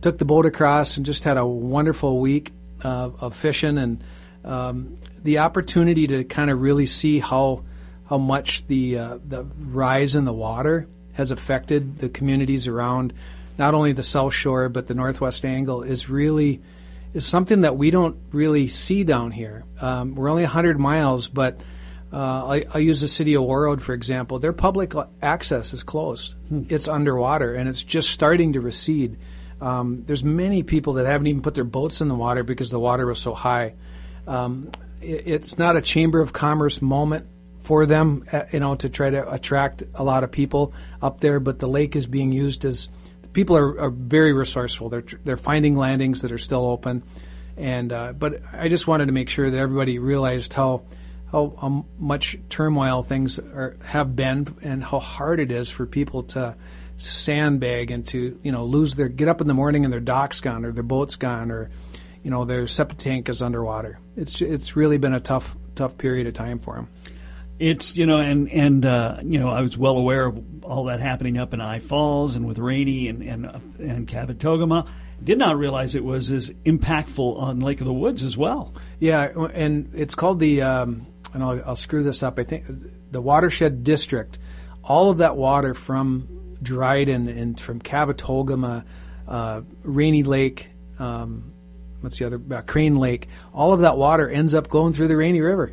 took 0.00 0.18
the 0.18 0.24
boat 0.24 0.46
across 0.46 0.96
and 0.96 1.04
just 1.04 1.24
had 1.24 1.36
a 1.36 1.44
wonderful 1.44 2.20
week 2.20 2.52
uh, 2.84 3.10
of 3.20 3.34
fishing 3.34 3.76
and 3.76 4.04
um, 4.44 4.98
the 5.24 5.38
opportunity 5.38 6.06
to 6.06 6.22
kind 6.22 6.48
of 6.48 6.60
really 6.60 6.86
see 6.86 7.18
how 7.18 7.64
how 8.08 8.18
much 8.18 8.68
the 8.68 8.98
uh, 8.98 9.18
the 9.26 9.44
rise 9.58 10.14
in 10.14 10.26
the 10.26 10.32
water 10.32 10.86
has 11.14 11.32
affected 11.32 11.98
the 11.98 12.08
communities 12.08 12.68
around 12.68 13.14
not 13.58 13.74
only 13.74 13.92
the 13.92 14.02
South 14.04 14.34
Shore 14.34 14.68
but 14.68 14.86
the 14.86 14.94
Northwest 14.94 15.44
Angle 15.44 15.82
is 15.82 16.08
really 16.08 16.60
is 17.14 17.26
something 17.26 17.62
that 17.62 17.76
we 17.76 17.90
don't 17.90 18.16
really 18.30 18.68
see 18.68 19.02
down 19.02 19.32
here. 19.32 19.64
Um, 19.80 20.14
we're 20.14 20.28
only 20.28 20.42
100 20.44 20.78
miles, 20.78 21.26
but 21.26 21.60
uh, 22.14 22.46
I, 22.46 22.64
I, 22.72 22.78
use 22.78 23.00
the 23.00 23.08
city 23.08 23.34
of 23.34 23.42
Warroad 23.42 23.80
for 23.80 23.92
example. 23.92 24.38
Their 24.38 24.52
public 24.52 24.92
access 25.20 25.72
is 25.72 25.82
closed; 25.82 26.36
hmm. 26.48 26.62
it's 26.68 26.86
underwater, 26.86 27.54
and 27.54 27.68
it's 27.68 27.82
just 27.82 28.10
starting 28.10 28.52
to 28.52 28.60
recede. 28.60 29.18
Um, 29.60 30.04
there's 30.06 30.22
many 30.22 30.62
people 30.62 30.92
that 30.94 31.06
haven't 31.06 31.26
even 31.26 31.42
put 31.42 31.54
their 31.54 31.64
boats 31.64 32.00
in 32.00 32.06
the 32.06 32.14
water 32.14 32.44
because 32.44 32.70
the 32.70 32.78
water 32.78 33.04
was 33.04 33.18
so 33.18 33.34
high. 33.34 33.74
Um, 34.28 34.70
it, 35.00 35.26
it's 35.26 35.58
not 35.58 35.76
a 35.76 35.80
chamber 35.80 36.20
of 36.20 36.32
commerce 36.32 36.80
moment 36.80 37.26
for 37.58 37.84
them, 37.84 38.24
uh, 38.30 38.42
you 38.52 38.60
know, 38.60 38.76
to 38.76 38.88
try 38.88 39.10
to 39.10 39.32
attract 39.32 39.82
a 39.96 40.04
lot 40.04 40.22
of 40.22 40.30
people 40.30 40.72
up 41.02 41.18
there. 41.18 41.40
But 41.40 41.58
the 41.58 41.68
lake 41.68 41.96
is 41.96 42.06
being 42.06 42.30
used 42.30 42.64
as 42.64 42.88
people 43.32 43.56
are, 43.56 43.80
are 43.80 43.90
very 43.90 44.32
resourceful. 44.32 44.88
They're 44.88 45.04
they're 45.24 45.36
finding 45.36 45.74
landings 45.74 46.22
that 46.22 46.30
are 46.30 46.38
still 46.38 46.64
open, 46.64 47.02
and 47.56 47.92
uh, 47.92 48.12
but 48.12 48.40
I 48.52 48.68
just 48.68 48.86
wanted 48.86 49.06
to 49.06 49.12
make 49.12 49.30
sure 49.30 49.50
that 49.50 49.58
everybody 49.58 49.98
realized 49.98 50.52
how 50.52 50.84
how, 51.34 51.52
how 51.60 51.84
much 51.98 52.38
turmoil 52.48 53.02
things 53.02 53.40
are, 53.40 53.76
have 53.84 54.14
been 54.14 54.46
and 54.62 54.84
how 54.84 55.00
hard 55.00 55.40
it 55.40 55.50
is 55.50 55.68
for 55.68 55.84
people 55.84 56.22
to 56.22 56.56
sandbag 56.96 57.90
and 57.90 58.06
to 58.06 58.38
you 58.44 58.52
know 58.52 58.64
lose 58.64 58.94
their 58.94 59.08
get 59.08 59.26
up 59.26 59.40
in 59.40 59.48
the 59.48 59.54
morning 59.54 59.82
and 59.82 59.92
their 59.92 59.98
dock's 59.98 60.40
gone 60.40 60.64
or 60.64 60.70
their 60.70 60.84
boat's 60.84 61.16
gone 61.16 61.50
or 61.50 61.68
you 62.22 62.30
know 62.30 62.44
their 62.44 62.68
septic 62.68 62.98
tank 62.98 63.28
is 63.28 63.42
underwater. 63.42 63.98
It's 64.16 64.40
it's 64.40 64.76
really 64.76 64.96
been 64.96 65.12
a 65.12 65.20
tough 65.20 65.56
tough 65.74 65.98
period 65.98 66.28
of 66.28 66.34
time 66.34 66.60
for 66.60 66.76
them. 66.76 66.88
It's 67.58 67.96
you 67.96 68.06
know 68.06 68.18
and 68.18 68.48
and 68.50 68.86
uh, 68.86 69.18
you 69.24 69.40
know 69.40 69.48
I 69.48 69.60
was 69.60 69.76
well 69.76 69.98
aware 69.98 70.26
of 70.26 70.64
all 70.64 70.84
that 70.84 71.00
happening 71.00 71.36
up 71.36 71.52
in 71.52 71.60
I 71.60 71.80
Falls 71.80 72.36
and 72.36 72.46
with 72.46 72.58
Rainy 72.58 73.08
and 73.08 73.22
and 73.22 73.46
uh, 73.46 73.58
and 73.80 74.06
Kabetogama. 74.06 74.88
Did 75.22 75.38
not 75.38 75.56
realize 75.56 75.94
it 75.94 76.04
was 76.04 76.30
as 76.30 76.50
impactful 76.64 77.40
on 77.40 77.60
Lake 77.60 77.80
of 77.80 77.86
the 77.86 77.92
Woods 77.92 78.24
as 78.24 78.36
well. 78.36 78.74
Yeah, 78.98 79.28
and 79.54 79.90
it's 79.94 80.14
called 80.14 80.38
the 80.38 80.60
um, 80.60 81.06
and 81.34 81.42
I'll, 81.42 81.62
I'll 81.66 81.76
screw 81.76 82.02
this 82.02 82.22
up. 82.22 82.38
I 82.38 82.44
think 82.44 82.64
the 83.10 83.20
watershed 83.20 83.84
district. 83.84 84.38
All 84.82 85.10
of 85.10 85.18
that 85.18 85.36
water 85.36 85.74
from 85.74 86.56
Dryden 86.62 87.28
and 87.28 87.60
from 87.60 87.80
Kabetogama, 87.80 88.84
uh, 89.26 89.62
Rainy 89.82 90.22
Lake, 90.22 90.68
um, 90.98 91.52
what's 92.00 92.18
the 92.18 92.26
other 92.26 92.40
uh, 92.50 92.62
Crane 92.62 92.96
Lake. 92.96 93.28
All 93.52 93.72
of 93.72 93.80
that 93.80 93.96
water 93.96 94.28
ends 94.28 94.54
up 94.54 94.68
going 94.68 94.92
through 94.92 95.08
the 95.08 95.16
Rainy 95.16 95.40
River, 95.40 95.72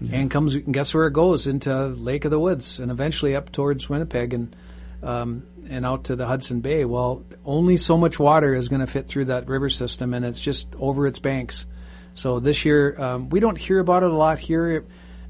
yeah. 0.00 0.18
and 0.18 0.30
comes. 0.30 0.54
And 0.54 0.72
guess 0.72 0.94
where 0.94 1.06
it 1.06 1.12
goes 1.12 1.46
into 1.46 1.86
Lake 1.86 2.24
of 2.24 2.30
the 2.30 2.40
Woods, 2.40 2.80
and 2.80 2.90
eventually 2.90 3.36
up 3.36 3.52
towards 3.52 3.88
Winnipeg 3.88 4.32
and 4.32 4.56
um, 5.02 5.46
and 5.68 5.84
out 5.84 6.04
to 6.04 6.16
the 6.16 6.26
Hudson 6.26 6.60
Bay. 6.60 6.84
Well, 6.84 7.24
only 7.44 7.76
so 7.76 7.96
much 7.96 8.18
water 8.18 8.54
is 8.54 8.68
going 8.68 8.80
to 8.80 8.86
fit 8.86 9.08
through 9.08 9.26
that 9.26 9.48
river 9.48 9.68
system, 9.68 10.14
and 10.14 10.24
it's 10.24 10.40
just 10.40 10.74
over 10.78 11.06
its 11.06 11.18
banks. 11.18 11.66
So 12.14 12.40
this 12.40 12.64
year, 12.64 13.00
um, 13.00 13.28
we 13.28 13.40
don't 13.40 13.58
hear 13.58 13.78
about 13.78 14.02
it 14.02 14.10
a 14.10 14.14
lot 14.14 14.38
here. 14.38 14.84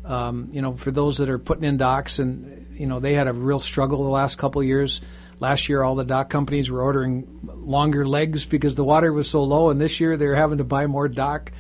Um, 0.05 0.49
you 0.53 0.63
know, 0.63 0.75
for 0.75 0.91
those 0.91 1.19
that 1.19 1.29
are 1.29 1.39
putting 1.39 1.65
in 1.65 1.77
docks 1.77 2.19
and 2.19 2.67
you 2.73 2.87
know 2.87 3.01
they 3.01 3.13
had 3.13 3.29
a 3.29 3.33
real 3.33 3.59
struggle 3.59 4.03
the 4.03 4.11
last 4.11 4.39
couple 4.39 4.61
of 4.61 4.67
years. 4.67 5.01
Last 5.39 5.69
year, 5.71 5.83
all 5.83 5.95
the 5.95 6.05
dock 6.05 6.29
companies 6.29 6.71
were 6.71 6.83
ordering 6.83 7.27
longer 7.43 8.07
legs 8.07 8.45
because 8.45 8.75
the 8.75 8.85
water 8.85 9.13
was 9.13 9.29
so 9.29 9.43
low, 9.43 9.71
and 9.71 9.81
this 9.81 10.01
year 10.01 10.17
they're 10.17 10.35
having 10.35 10.59
to 10.59 10.65
buy 10.65 10.87
more 10.87 11.09
dock 11.09 11.53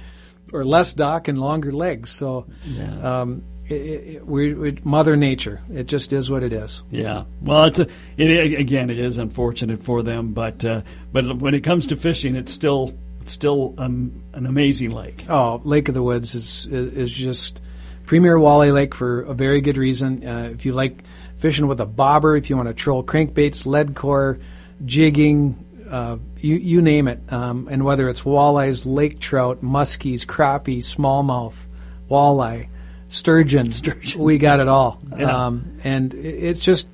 or 0.53 0.65
less 0.65 0.93
dock 0.93 1.28
and 1.28 1.39
longer 1.39 1.73
legs. 1.73 2.11
So, 2.11 2.47
yeah. 2.67 3.21
um, 3.21 3.43
it, 3.67 3.75
it, 3.75 4.26
we, 4.26 4.52
we, 4.52 4.76
Mother 4.83 5.17
Nature. 5.17 5.63
It 5.73 5.85
just 5.85 6.13
is 6.13 6.30
what 6.30 6.43
it 6.43 6.52
is. 6.52 6.83
Yeah. 6.91 7.25
Well, 7.41 7.65
it's 7.65 7.78
a, 7.78 7.87
it, 8.17 8.59
again, 8.59 8.91
it 8.91 8.99
is 8.99 9.17
unfortunate 9.17 9.83
for 9.83 10.02
them, 10.02 10.33
but 10.33 10.65
uh, 10.65 10.83
but 11.13 11.39
when 11.39 11.54
it 11.54 11.61
comes 11.61 11.87
to 11.89 11.97
fishing, 11.97 12.37
it's 12.37 12.52
still 12.52 12.95
it's 13.21 13.33
still 13.33 13.75
um, 13.78 14.23
an 14.33 14.47
amazing 14.47 14.91
lake. 14.91 15.25
Oh, 15.28 15.61
Lake 15.65 15.89
of 15.89 15.95
the 15.95 16.02
Woods 16.02 16.35
is 16.35 16.67
is, 16.67 16.93
is 16.95 17.13
just 17.13 17.61
Premier 18.06 18.37
Walleye 18.37 18.73
Lake 18.73 18.95
for 18.95 19.23
a 19.23 19.35
very 19.35 19.61
good 19.61 19.76
reason. 19.76 20.26
Uh, 20.26 20.50
if 20.52 20.65
you 20.65 20.73
like 20.73 21.04
fishing 21.39 21.67
with 21.67 21.80
a 21.80 21.87
bobber, 21.87 22.37
if 22.37 22.50
you 22.50 22.56
want 22.56 22.69
to 22.69 22.75
troll 22.75 23.04
crankbaits, 23.04 23.67
lead 23.67 23.95
core, 23.95 24.39
jigging, 24.85 25.65
uh, 25.91 26.19
you, 26.39 26.56
you 26.56 26.83
name 26.83 27.09
it. 27.09 27.21
Um, 27.33 27.69
and 27.71 27.85
whether 27.85 28.09
it's 28.09 28.23
walleyes, 28.23 28.85
lake 28.87 29.21
trout, 29.21 29.63
muskies, 29.63 30.26
crappie, 30.26 30.78
smallmouth, 30.78 31.67
walleye, 32.09 32.69
sturgeon, 33.09 33.73
sturgeon, 33.73 34.21
we 34.21 34.39
got 34.39 34.61
it 34.61 34.69
all. 34.69 35.00
Yeah. 35.17 35.47
Um, 35.47 35.78
and 35.85 36.15
it's 36.15 36.61
just 36.61 36.89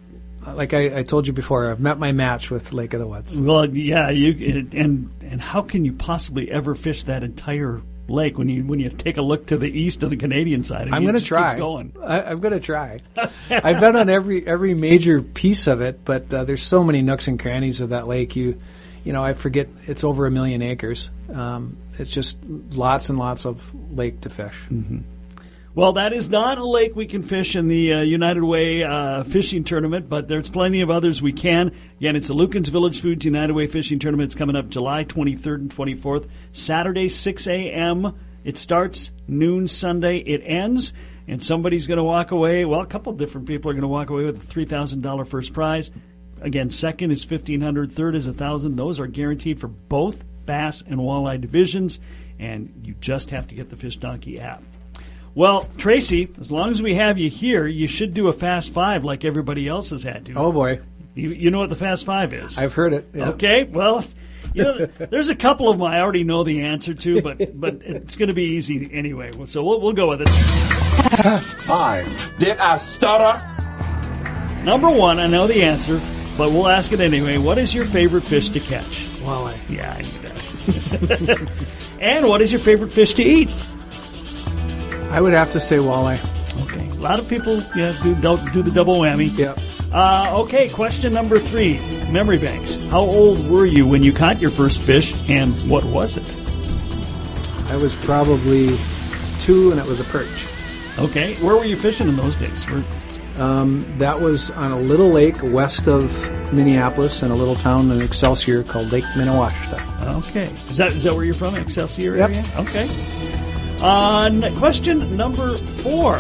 like 0.47 0.75
I, 0.75 0.99
I, 0.99 1.03
told 1.03 1.27
you 1.27 1.33
before, 1.33 1.71
I've 1.71 1.81
met 1.81 1.99
my 1.99 2.13
match 2.13 2.51
with 2.51 2.73
Lake 2.73 2.95
of 2.95 3.01
the 3.01 3.07
Woods. 3.07 3.37
Well, 3.37 3.75
yeah, 3.75 4.11
you 4.11 4.69
and 4.73 5.13
and 5.31 5.41
how 5.41 5.63
can 5.63 5.85
you 5.85 5.93
possibly 5.93 6.51
ever 6.51 6.75
fish 6.75 7.05
that 7.05 7.23
entire 7.23 7.83
lake 8.09 8.39
when 8.39 8.49
you 8.49 8.65
when 8.65 8.79
you 8.79 8.89
take 8.89 9.17
a 9.17 9.23
look 9.23 9.47
to 9.47 9.59
the 9.59 9.69
east 9.69 10.03
of 10.03 10.11
the 10.11 10.17
Canadian 10.17 10.63
side. 10.65 10.89
I'm 10.91 11.03
going 11.03 11.15
to 11.15 11.25
try. 11.25 11.57
Going. 11.57 11.93
I, 12.03 12.23
am 12.23 12.41
going 12.41 12.55
to 12.55 12.61
try. 12.61 13.01
I've 13.51 13.81
been 13.81 13.97
on 13.97 14.09
every 14.09 14.47
every 14.47 14.75
major 14.75 15.23
piece 15.23 15.67
of 15.67 15.81
it, 15.81 16.05
but 16.05 16.33
uh, 16.33 16.45
there's 16.45 16.63
so 16.63 16.85
many 16.85 17.03
nooks 17.03 17.29
and 17.29 17.39
crannies 17.39 17.81
of 17.81 17.91
that 17.91 18.07
lake. 18.07 18.37
You, 18.37 18.61
you 19.05 19.13
know, 19.13 19.23
I 19.23 19.35
forget 19.35 19.69
it's 19.87 20.05
over 20.05 20.27
a 20.27 20.31
million 20.31 20.63
acres. 20.63 21.11
Um, 21.33 21.77
it's 21.99 22.11
just 22.11 22.39
lots 22.45 23.11
and 23.11 23.19
lots 23.19 23.47
of 23.47 23.75
lake 23.97 24.23
to 24.23 24.31
fish. 24.31 24.61
Mm-hmm. 24.71 24.99
Well, 25.77 25.93
that 25.93 26.15
is 26.15 26.31
not 26.31 26.57
a 26.57 26.65
lake 26.65 26.97
we 26.97 27.05
can 27.05 27.23
fish 27.23 27.55
in 27.55 27.69
the 27.69 27.93
uh, 27.93 28.01
United 28.01 28.43
Way 28.43 28.83
uh, 28.83 29.25
fishing 29.25 29.63
tournament, 29.63 30.09
but 30.09 30.27
there's 30.27 30.49
plenty 30.49 30.81
of 30.81 30.89
others 30.89 31.21
we 31.21 31.35
can. 31.35 31.71
Again, 31.99 32.17
it's 32.17 32.29
the 32.29 32.35
Lueken's 32.35 32.71
Village 32.71 33.03
Foods 33.03 33.27
United 33.27 33.53
Way 33.53 33.67
fishing 33.67 33.99
tournament. 33.99 34.29
It's 34.29 34.35
coming 34.35 34.57
up 34.57 34.71
July 34.71 35.05
23rd 35.05 35.57
and 35.57 35.71
24th, 35.71 36.31
Saturday, 36.51 37.11
6 37.11 37.47
a.m. 37.47 38.19
It 38.43 38.57
starts 38.57 39.11
noon 39.29 39.69
Sunday. 39.69 40.17
It 40.17 40.41
ends, 40.47 40.95
and 41.29 41.45
somebody's 41.45 41.87
going 41.87 41.99
to 41.99 42.05
walk 42.05 42.31
away. 42.31 42.65
Well, 42.65 42.81
a 42.81 42.87
couple 42.87 43.13
different 43.13 43.47
people 43.47 43.71
are 43.71 43.75
going 43.75 43.83
to 43.83 43.89
walk 43.89 44.09
away 44.09 44.25
with 44.25 44.43
a 44.43 44.55
$3,000 44.55 45.29
first 45.29 45.53
prize. 45.53 45.91
Again, 46.41 46.71
second 46.71 47.11
is 47.11 47.31
1500 47.31 47.93
third 47.93 48.15
is 48.15 48.27
1000 48.27 48.77
Those 48.77 48.99
are 48.99 49.07
guaranteed 49.07 49.61
for 49.61 49.69
both 49.69 50.25
bass 50.47 50.81
and 50.81 51.01
walleye 51.01 51.39
divisions, 51.39 52.01
and 52.39 52.73
you 52.83 52.95
just 52.99 53.29
have 53.29 53.47
to 53.49 53.55
get 53.55 53.69
the 53.69 53.77
Fish 53.77 53.99
Donkey 53.99 54.41
app. 54.41 54.63
Well, 55.37 55.69
Tracy, 55.77 56.31
as 56.41 56.51
long 56.51 56.71
as 56.71 56.83
we 56.83 56.95
have 56.95 57.19
you 57.19 57.29
here, 57.29 57.67
you 57.67 57.89
should 57.89 58.15
do 58.15 58.29
a 58.29 58.33
fast 58.33 58.73
five 58.73 59.05
like 59.05 59.23
everybody 59.23 59.69
else 59.69 59.91
has 59.91 60.03
had 60.03 60.25
to. 60.27 60.33
Oh 60.33 60.51
boy, 60.51 60.81
you, 61.15 61.29
you 61.29 61.51
know 61.51 61.59
what 61.59 61.69
the 61.69 61.77
fast 61.77 62.07
five 62.07 62.33
is? 62.33 62.57
I've 62.57 62.73
heard 62.73 62.95
it. 62.95 63.11
Yeah. 63.13 63.29
Okay, 63.33 63.65
well, 63.65 64.03
you 64.55 64.65
know, 64.65 64.87
there's 64.87 65.29
a 65.29 65.37
couple 65.37 65.69
of 65.69 65.77
them 65.77 65.87
I 65.87 66.01
already 66.01 66.25
know 66.25 66.43
the 66.43 66.63
answer 66.63 66.95
to, 66.95 67.21
but 67.21 67.61
but 67.61 67.83
it's 67.83 68.17
going 68.17 68.29
to 68.29 68.35
be 68.35 68.45
easy 68.45 68.89
anyway. 68.91 69.31
So 69.45 69.63
we'll 69.63 69.79
we'll 69.79 69.93
go 69.93 70.09
with 70.09 70.23
it. 70.23 70.29
Fast 70.31 71.59
five. 71.67 72.35
Did 72.39 72.57
I 72.57 72.79
stutter? 72.79 73.39
Number 74.65 74.89
one, 74.89 75.21
I 75.21 75.27
know 75.27 75.47
the 75.47 75.63
answer, 75.63 76.01
but 76.39 76.51
we'll 76.51 76.69
ask 76.69 76.93
it 76.93 77.01
anyway. 77.01 77.37
What 77.37 77.59
is 77.59 77.75
your 77.75 77.85
favorite 77.85 78.27
fish 78.27 78.49
to 78.49 78.61
catch? 78.61 79.05
Walleye. 79.21 79.69
Yeah, 79.69 79.93
I 79.93 80.01
knew 80.01 80.19
that. 81.19 81.97
and 82.01 82.27
what 82.27 82.41
is 82.41 82.53
your 82.53 82.61
favorite 82.63 82.91
fish 82.91 83.13
to 83.13 83.23
eat? 83.23 83.67
I 85.11 85.21
would 85.21 85.33
have 85.33 85.53
to 85.53 85.61
say 85.61 85.79
walleye. 85.79 86.21
Okay. 86.65 86.89
A 86.89 87.01
lot 87.01 87.19
of 87.19 87.29
people 87.29 87.61
yeah, 87.77 87.99
do, 88.03 88.15
do 88.53 88.63
the 88.63 88.71
double 88.73 88.95
whammy. 88.95 89.37
Yeah. 89.37 89.55
Uh, 89.93 90.43
okay, 90.43 90.69
question 90.69 91.13
number 91.13 91.39
three 91.39 91.79
memory 92.11 92.39
banks. 92.39 92.77
How 92.91 93.01
old 93.01 93.49
were 93.49 93.67
you 93.67 93.87
when 93.87 94.03
you 94.03 94.13
caught 94.13 94.41
your 94.41 94.51
first 94.51 94.81
fish, 94.83 95.15
and 95.29 95.55
what 95.71 95.85
was 95.85 96.17
it? 96.17 96.29
I 97.71 97.77
was 97.77 97.97
probably 97.97 98.77
two, 99.39 99.71
and 99.71 99.81
it 99.81 99.87
was 99.87 100.01
a 100.01 100.05
perch. 100.05 100.47
Okay, 100.99 101.35
where 101.37 101.57
were 101.57 101.65
you 101.65 101.77
fishing 101.77 102.09
in 102.09 102.17
those 102.17 102.37
days? 102.37 102.65
Where... 102.65 102.85
Um, 103.39 103.83
that 103.99 104.19
was 104.19 104.51
on 104.53 104.73
a 104.73 104.79
little 104.79 105.11
lake 105.11 105.37
west 105.43 105.89
of 105.89 106.11
Minneapolis 106.55 107.23
in 107.23 107.31
a 107.31 107.35
little 107.35 107.55
town 107.55 107.91
in 107.91 108.01
Excelsior 108.01 108.63
called 108.63 108.93
Lake 108.93 109.05
Minnewashta. 109.15 109.79
Okay, 110.29 110.45
is 110.69 110.79
that 110.79 110.93
is 110.93 111.03
that 111.05 111.13
where 111.15 111.25
you're 111.25 111.35
from, 111.35 111.55
Excelsior 111.55 112.17
yep. 112.17 112.31
area? 112.31 112.45
Okay. 112.57 112.89
On 113.83 114.43
question 114.57 115.17
number 115.17 115.57
four, 115.57 116.19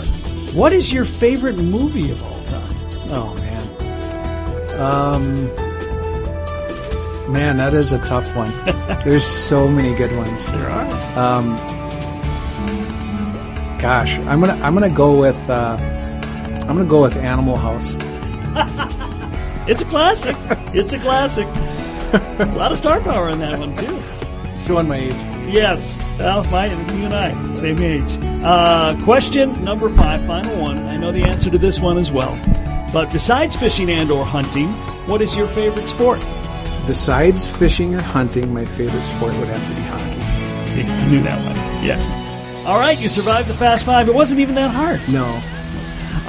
what 0.53 0.73
is 0.73 0.93
your 0.93 1.05
favorite 1.05 1.57
movie 1.57 2.11
of 2.11 2.23
all 2.23 2.43
time? 2.45 2.77
Oh 3.11 3.35
man, 3.35 4.81
um, 4.81 5.23
man, 7.33 7.57
that 7.57 7.73
is 7.75 7.93
a 7.93 7.99
tough 8.01 8.35
one. 8.37 8.53
There's 9.05 9.25
so 9.25 9.69
many 9.69 9.95
good 9.97 10.15
ones. 10.17 10.47
There 10.53 10.69
are. 10.69 11.19
Um, 11.19 11.57
gosh, 13.79 14.19
I'm 14.21 14.41
gonna 14.41 14.59
I'm 14.63 14.75
gonna 14.75 14.91
go 14.91 15.19
with 15.19 15.49
uh, 15.49 15.79
I'm 15.81 16.77
gonna 16.77 16.85
go 16.85 17.01
with 17.03 17.17
Animal 17.17 17.57
House. 17.57 17.97
It's 19.69 19.83
a 19.83 19.87
classic. 19.87 20.37
It's 20.73 20.93
a 20.93 20.99
classic. 21.01 21.49
a 22.39 22.55
lot 22.57 22.71
of 22.71 22.79
star 22.79 23.01
power 23.01 23.31
in 23.31 23.41
that 23.41 23.59
one 23.59 23.75
too. 23.75 24.01
Showing 24.65 24.87
my 24.87 24.99
age. 24.99 25.36
Yes. 25.57 25.99
Well, 26.19 26.45
my, 26.51 26.67
you 26.67 27.07
and 27.07 27.15
I, 27.15 27.53
same 27.53 27.79
age. 27.79 28.19
Uh, 28.45 28.95
question 29.05 29.65
number 29.65 29.89
five, 29.89 30.23
final 30.27 30.55
one. 30.61 30.77
I 30.81 30.99
know 30.99 31.13
the 31.13 31.23
answer 31.23 31.49
to 31.49 31.57
this 31.57 31.81
one 31.81 31.97
as 31.97 32.13
well. 32.13 32.39
But 32.93 33.11
besides 33.11 33.57
fishing 33.57 33.89
and 33.91 34.11
or 34.11 34.23
hunting, 34.23 34.69
what 35.07 35.23
is 35.23 35.35
your 35.35 35.47
favorite 35.47 35.89
sport? 35.89 36.21
Besides 36.87 37.47
fishing 37.47 37.95
or 37.95 38.03
hunting, 38.03 38.53
my 38.53 38.67
favorite 38.67 39.03
sport 39.05 39.33
would 39.37 39.49
have 39.49 39.67
to 39.67 39.75
be 39.75 39.81
hockey. 39.81 40.73
See, 40.73 40.83
I 40.83 41.09
knew 41.09 41.23
that 41.23 41.43
one. 41.43 41.57
Yes. 41.83 42.13
All 42.67 42.79
right, 42.79 43.01
you 43.01 43.09
survived 43.09 43.49
the 43.49 43.55
Fast 43.55 43.87
Five. 43.87 44.11
It 44.11 44.15
wasn't 44.15 44.43
even 44.43 44.57
that 44.57 44.75
hard. 44.75 45.01
No. 45.09 45.25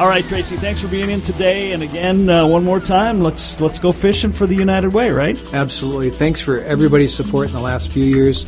All 0.02 0.08
right, 0.08 0.24
Tracy. 0.24 0.56
Thanks 0.56 0.82
for 0.82 0.88
being 0.88 1.10
in 1.10 1.22
today. 1.22 1.74
And 1.74 1.84
again, 1.84 2.30
uh, 2.30 2.48
one 2.48 2.63
more 2.63 2.80
time, 2.80 3.20
let's 3.20 3.60
let's 3.60 3.78
go 3.78 3.92
fishing 3.92 4.32
for 4.32 4.48
the 4.48 4.56
United 4.56 4.94
Way, 4.94 5.10
right? 5.10 5.38
Absolutely. 5.54 6.12
Thanks 6.12 6.40
for 6.40 6.60
everybody's 6.60 7.13
support 7.13 7.48
in 7.48 7.54
the 7.54 7.60
last 7.60 7.92
few 7.92 8.06
years 8.06 8.46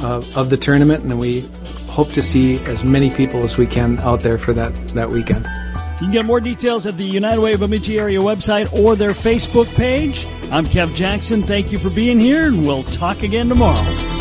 uh, 0.00 0.22
of 0.34 0.50
the 0.50 0.56
tournament, 0.56 1.04
and 1.04 1.18
we 1.18 1.40
hope 1.88 2.12
to 2.12 2.22
see 2.22 2.58
as 2.64 2.84
many 2.84 3.10
people 3.10 3.42
as 3.42 3.56
we 3.56 3.66
can 3.66 3.98
out 4.00 4.20
there 4.20 4.38
for 4.38 4.52
that 4.52 4.72
that 4.88 5.08
weekend. 5.10 5.44
You 5.94 6.06
can 6.06 6.10
get 6.10 6.24
more 6.24 6.40
details 6.40 6.86
at 6.86 6.96
the 6.96 7.04
United 7.04 7.40
Way 7.40 7.54
of 7.54 7.60
Bemidji 7.60 7.98
area 7.98 8.20
website 8.20 8.72
or 8.72 8.96
their 8.96 9.12
Facebook 9.12 9.72
page. 9.76 10.26
I'm 10.50 10.66
Kev 10.66 10.94
Jackson. 10.94 11.42
Thank 11.42 11.72
you 11.72 11.78
for 11.78 11.90
being 11.90 12.18
here, 12.20 12.46
and 12.46 12.64
we'll 12.64 12.82
talk 12.84 13.22
again 13.22 13.48
tomorrow. 13.48 14.13